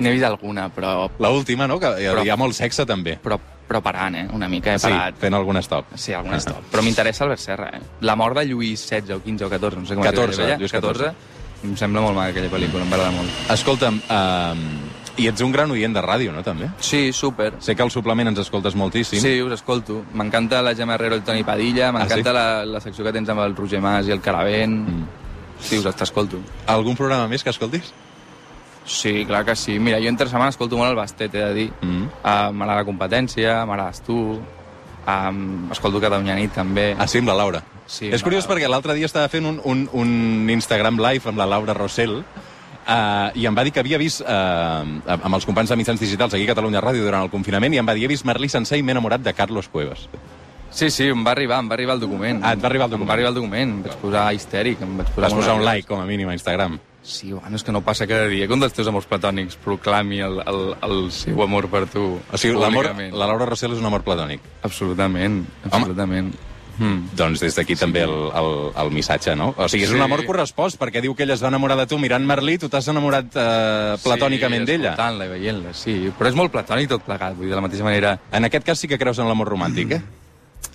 N'he 0.00 0.12
vist 0.14 0.24
alguna, 0.24 0.70
però, 0.72 1.10
La 1.20 1.28
última, 1.30 1.66
no? 1.68 1.78
Que 1.78 1.90
hi 2.00 2.06
ha, 2.06 2.12
Però- 2.14 2.24
hi 2.24 2.30
ha 2.32 2.36
molt 2.40 2.54
sexe, 2.56 2.86
també. 2.86 3.18
però, 3.22 3.36
però 3.68 3.82
parant, 3.82 4.14
eh? 4.16 4.26
Una 4.32 4.48
mica 4.48 4.72
he 4.74 4.78
Sí, 4.78 4.88
parat. 4.88 5.14
fent 5.20 5.34
algun 5.34 5.58
stop. 5.62 5.84
Sí, 5.94 6.14
algun 6.14 6.40
stop. 6.40 6.62
Però 6.72 6.82
m'interessa 6.82 7.24
Albert 7.24 7.40
Serra, 7.40 7.68
eh? 7.76 7.80
La 8.00 8.16
mort 8.16 8.34
de 8.38 8.46
Lluís 8.46 8.80
XVI 8.80 9.12
o 9.12 9.22
15 9.22 9.44
o 9.44 9.50
14, 9.50 9.78
no 9.78 9.86
sé 9.86 9.94
com 9.94 10.02
es 10.04 10.10
diu 10.10 10.20
14, 10.22 10.42
aquella, 10.42 10.56
Lluís 10.58 10.72
14. 10.72 11.12
Em 11.62 11.76
sembla 11.76 12.00
molt 12.00 12.16
maca 12.16 12.30
aquella 12.30 12.48
pel·lícula, 12.48 12.82
em 12.82 12.90
va 12.90 12.96
agradar 12.96 13.12
molt. 13.12 13.30
Escolta'm, 13.52 14.00
uh, 14.08 14.89
i 15.20 15.28
ets 15.28 15.44
un 15.44 15.52
gran 15.52 15.70
oient 15.74 15.94
de 15.94 16.02
ràdio, 16.04 16.32
no, 16.32 16.42
també? 16.46 16.70
Sí, 16.80 17.10
super. 17.16 17.52
Sé 17.60 17.76
que 17.76 17.84
al 17.84 17.92
suplement 17.92 18.32
ens 18.32 18.42
escoltes 18.42 18.76
moltíssim. 18.78 19.20
Sí, 19.22 19.34
us 19.44 19.58
escolto. 19.58 20.00
M'encanta 20.16 20.62
la 20.64 20.74
Gemma 20.78 20.96
Herrero 20.96 21.18
i 21.18 21.20
el 21.20 21.24
Toni 21.26 21.44
Padilla, 21.46 21.90
m'encanta 21.92 22.30
sí? 22.30 22.36
la, 22.36 22.46
la 22.66 22.80
secció 22.84 23.06
que 23.06 23.14
tens 23.16 23.32
amb 23.32 23.44
el 23.44 23.56
Roger 23.56 23.82
Mas 23.84 24.08
i 24.08 24.14
el 24.16 24.22
Caravent. 24.24 24.78
Mm. 24.88 25.08
Sí, 25.60 25.78
us 25.78 25.96
t'escolto. 25.96 26.40
Algun 26.72 26.96
programa 26.96 27.28
més 27.28 27.44
que 27.44 27.52
escoltis? 27.52 27.92
Sí, 28.90 29.26
clar 29.28 29.44
que 29.44 29.54
sí. 29.56 29.78
Mira, 29.78 30.00
jo 30.00 30.08
entre 30.08 30.30
setmana 30.30 30.54
escolto 30.54 30.78
molt 30.80 30.90
el 30.90 30.96
Bastet, 30.98 31.34
he 31.34 31.44
de 31.44 31.52
dir. 31.54 31.68
Mm. 31.82 32.08
Uh, 32.22 32.48
m'agrada 32.56 32.86
competència, 32.88 33.60
m'agrades 33.68 34.00
tu, 34.06 34.16
um, 34.40 35.44
escolto 35.70 36.00
Catalunya 36.00 36.38
nit 36.38 36.56
també. 36.56 36.94
Ah, 36.98 37.06
sí, 37.06 37.20
amb 37.20 37.30
la 37.30 37.36
Laura. 37.42 37.62
Sí, 37.90 38.06
és 38.06 38.22
curiós 38.22 38.46
perquè 38.46 38.68
l'altre 38.70 38.94
dia 38.94 39.08
estava 39.08 39.26
fent 39.28 39.48
un, 39.48 39.58
un, 39.66 39.82
un 39.98 40.50
Instagram 40.52 41.00
live 41.02 41.26
amb 41.26 41.40
la 41.42 41.48
Laura 41.50 41.74
Rossell 41.74 42.20
Uh, 42.80 43.30
i 43.38 43.44
em 43.46 43.54
va 43.54 43.62
dir 43.62 43.70
que 43.74 43.80
havia 43.84 43.98
vist, 44.00 44.22
uh, 44.24 44.82
amb 45.14 45.34
els 45.36 45.46
companys 45.46 45.70
de 45.70 45.76
mitjans 45.78 46.00
digitals 46.00 46.34
aquí 46.34 46.44
a 46.48 46.52
Catalunya 46.54 46.80
Ràdio 46.82 47.04
durant 47.04 47.22
el 47.22 47.30
confinament, 47.30 47.74
i 47.74 47.78
em 47.78 47.86
va 47.86 47.94
dir, 47.94 48.04
he 48.04 48.10
vist 48.10 48.24
Merlí 48.26 48.48
sencer 48.50 48.80
i 48.80 48.82
m'he 48.82 48.96
enamorat 48.96 49.22
de 49.22 49.34
Carlos 49.36 49.68
Cuevas. 49.68 50.08
Sí, 50.70 50.88
sí, 50.90 51.08
em 51.10 51.24
va 51.26 51.32
arribar, 51.34 51.58
em 51.60 51.68
va 51.70 51.74
arribar 51.74 51.94
el 51.98 52.00
document. 52.00 52.40
Ah, 52.42 52.52
et 52.54 52.62
va 52.62 52.68
arribar 52.70 52.86
el 52.86 52.92
Em 52.92 52.98
document. 52.98 53.08
va 53.10 53.14
arribar 53.14 53.30
el 53.30 53.34
document, 53.34 53.70
em 53.76 53.82
vaig 53.84 53.96
posar 54.00 54.24
histèric, 54.34 54.82
em 54.82 54.96
vaig 54.98 55.08
posar... 55.10 55.24
Vas 55.28 55.34
posar 55.34 55.56
un 55.58 55.64
like, 55.66 55.86
com 55.86 56.00
a 56.00 56.06
mínim, 56.06 56.28
a 56.30 56.34
Instagram. 56.34 56.78
Sí, 57.02 57.32
bueno, 57.32 57.56
és 57.56 57.64
que 57.64 57.72
no 57.72 57.80
passa 57.80 58.06
cada 58.06 58.26
dia 58.28 58.46
que 58.46 58.52
un 58.52 58.60
dels 58.60 58.74
teus 58.76 58.86
amors 58.86 59.06
platònics 59.08 59.56
proclami 59.64 60.20
el, 60.20 60.42
el, 60.46 60.60
el 60.84 60.98
seu 61.10 61.42
amor 61.42 61.66
per 61.72 61.86
tu 61.88 62.20
O 62.20 62.38
sigui, 62.38 62.58
l'amor, 62.60 62.90
la 62.92 63.26
Laura 63.26 63.46
Rossell 63.48 63.72
és 63.72 63.80
un 63.80 63.86
amor 63.88 64.04
platònic. 64.04 64.40
Absolutament, 64.62 65.40
absolutament. 65.64 66.28
Mm. 66.80 67.10
Doncs 67.14 67.42
des 67.44 67.54
d'aquí 67.58 67.74
sí. 67.76 67.80
també 67.84 68.00
el, 68.06 68.14
el, 68.40 68.50
el 68.80 68.90
missatge, 68.94 69.34
no? 69.36 69.50
O 69.56 69.66
sigui, 69.68 69.84
és 69.84 69.90
Sí. 69.90 69.96
un 69.98 70.00
amor 70.06 70.22
correspost, 70.24 70.78
perquè 70.80 71.02
diu 71.04 71.12
que 71.14 71.26
ella 71.26 71.34
es 71.36 71.42
va 71.44 71.50
enamorar 71.52 71.76
de 71.76 71.84
tu 71.90 71.98
mirant 72.00 72.24
Merlí, 72.24 72.56
tu 72.58 72.70
t'has 72.72 72.88
enamorat 72.88 73.26
eh, 73.36 73.96
platònicament 74.02 74.64
sí, 74.64 74.72
d'ella. 74.72 74.94
escoltant-la 74.94 75.26
i 75.26 75.34
veient-la, 75.34 75.74
sí. 75.76 75.98
Però 76.16 76.30
és 76.32 76.38
molt 76.40 76.50
platònic 76.54 76.88
tot 76.88 77.04
plegat, 77.04 77.36
vull 77.36 77.44
dir, 77.50 77.52
de 77.52 77.60
la 77.60 77.66
mateixa 77.68 77.84
manera... 77.84 78.14
En 78.32 78.48
aquest 78.48 78.64
cas 78.64 78.78
sí 78.80 78.88
que 78.88 78.96
creus 78.98 79.18
en 79.20 79.28
l'amor 79.28 79.48
romàntic, 79.52 79.92
eh? 79.98 80.00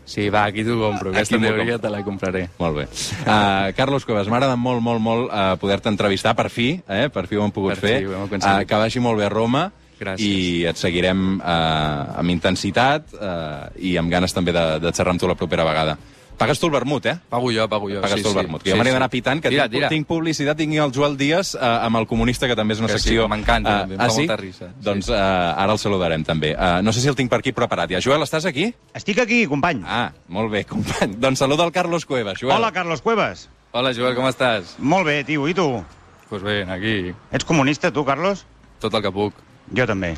Sí, 0.06 0.28
va, 0.30 0.44
aquí 0.46 0.62
t'ho 0.64 0.76
compro, 0.78 1.10
Aquí 1.10 1.18
aquesta 1.24 1.40
m'ho 1.42 1.48
teoria 1.50 1.80
te 1.82 1.90
la 1.90 2.04
compraré. 2.06 2.44
Molt 2.60 2.76
bé. 2.78 2.84
Uh, 3.26 3.72
Carlos 3.76 4.06
Cuevas, 4.06 4.28
m'agrada 4.30 4.54
molt, 4.56 4.84
molt, 4.86 5.02
molt 5.02 5.32
uh, 5.34 5.56
poder-te 5.58 5.90
entrevistar, 5.90 6.36
per 6.38 6.52
fi, 6.54 6.68
eh? 6.88 7.08
per 7.10 7.26
fi 7.26 7.40
ho 7.40 7.44
hem 7.48 7.50
pogut 7.56 7.74
Per 7.74 7.82
fer. 7.82 7.96
fi, 8.04 8.06
ho 8.06 8.14
hem. 8.14 8.30
Uh, 8.38 8.62
que 8.70 8.76
vagi 8.84 9.02
molt 9.02 9.18
bé 9.18 9.26
a 9.26 9.32
Roma. 9.34 9.64
Gràcies. 10.00 10.26
I 10.26 10.66
et 10.70 10.80
seguirem 10.80 11.38
uh, 11.38 12.20
amb 12.20 12.34
intensitat 12.34 13.16
uh, 13.16 13.72
i 13.80 13.96
amb 14.02 14.12
ganes 14.12 14.36
també 14.36 14.54
de, 14.56 14.66
de 14.84 14.92
xerrar 14.92 15.16
amb 15.16 15.22
tu 15.22 15.30
la 15.32 15.38
propera 15.40 15.66
vegada. 15.68 15.98
Pagues 16.36 16.60
tu 16.60 16.68
el 16.68 16.74
vermut, 16.74 17.06
eh? 17.08 17.14
Pago 17.32 17.48
jo, 17.54 17.64
pago 17.72 17.88
jo. 17.88 18.02
Pagues 18.04 18.20
sí, 18.20 18.24
tu 18.24 18.28
el 18.28 18.34
sí. 18.34 18.40
vermut. 18.42 18.64
Que 18.66 18.74
jo 18.74 18.80
m'he 18.82 18.92
d'anar 18.92 19.08
pitant, 19.12 19.40
que 19.40 19.48
tira, 19.54 19.70
tinc, 19.70 19.78
tira. 19.78 19.90
tinc 19.94 20.08
publicitat, 20.10 20.58
tinc 20.60 20.76
el 20.84 20.92
Joel 20.92 21.16
Díaz 21.16 21.54
uh, 21.56 21.64
amb 21.86 22.02
el 22.02 22.08
comunista, 22.10 22.50
que 22.52 22.58
també 22.60 22.76
és 22.76 22.82
una 22.84 22.90
Que 22.92 22.98
sí, 23.00 23.08
secció... 23.08 23.30
m'encanta, 23.32 23.72
eh, 23.72 23.86
també, 23.86 23.96
em 23.96 24.04
ah, 24.04 24.10
sí? 24.12 24.26
molta 24.26 24.38
risa, 24.42 24.68
sí. 24.68 24.84
Doncs 24.84 25.08
uh, 25.14 25.16
ara 25.64 25.72
el 25.72 25.80
saludarem, 25.80 26.26
també. 26.28 26.52
Uh, 26.52 26.82
no 26.84 26.92
sé 26.92 27.06
si 27.06 27.08
el 27.12 27.16
tinc 27.16 27.32
per 27.32 27.40
aquí 27.40 27.56
preparat 27.56 27.96
ja. 27.96 28.02
Joel, 28.04 28.28
estàs 28.28 28.50
aquí? 28.52 28.68
Estic 29.00 29.22
aquí, 29.24 29.46
company. 29.48 29.86
Ah, 29.88 30.10
molt 30.28 30.52
bé, 30.52 30.66
company. 30.68 31.16
Doncs 31.24 31.40
saluda 31.40 31.64
el 31.64 31.72
Carlos 31.72 32.04
Cuevas, 32.10 32.42
Joel. 32.42 32.58
Hola, 32.58 32.74
Carlos 32.76 33.06
Cuevas. 33.06 33.48
Hola, 33.72 33.96
Joel, 33.96 34.20
com 34.20 34.28
estàs? 34.28 34.76
Molt 34.84 35.08
bé, 35.08 35.22
tio, 35.24 35.48
i 35.48 35.56
tu? 35.56 35.70
Doncs 35.80 36.28
pues 36.28 36.44
bé, 36.44 36.60
aquí, 36.68 37.16
Ets 37.32 37.48
comunista, 37.48 37.94
tu, 37.96 38.04
Carlos? 38.04 38.44
tot 38.84 38.94
el 38.94 39.02
que 39.06 39.12
puc. 39.14 39.45
Jo 39.74 39.88
també. 39.88 40.16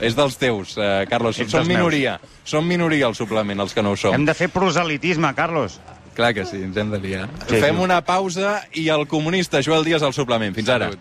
És 0.00 0.14
dels 0.14 0.36
teus, 0.38 0.76
eh, 0.78 1.06
Carlos. 1.10 1.38
Ets 1.38 1.50
Som 1.50 1.60
dels 1.60 1.68
meus. 1.68 1.78
minoria. 1.78 2.20
Som 2.44 2.66
minoria 2.68 3.06
al 3.06 3.14
suplement, 3.14 3.58
els 3.60 3.74
que 3.74 3.82
no 3.82 3.90
ho 3.92 3.96
som. 3.96 4.14
Hem 4.14 4.24
de 4.24 4.34
fer 4.34 4.48
proselitisme, 4.48 5.34
Carlos. 5.34 5.80
Clar 6.14 6.32
que 6.32 6.44
sí, 6.46 6.60
ens 6.62 6.76
hem 6.76 6.90
de 6.92 7.00
liar. 7.00 7.28
Sí, 7.48 7.56
Fem 7.58 7.74
sí. 7.76 7.82
una 7.82 8.00
pausa 8.04 8.62
i 8.72 8.88
el 8.88 9.08
comunista 9.08 9.60
Joel 9.64 9.82
Díaz 9.84 10.02
al 10.02 10.12
suplement. 10.14 10.54
Fins 10.54 10.68
ara. 10.68 10.86
Salut. 10.86 10.92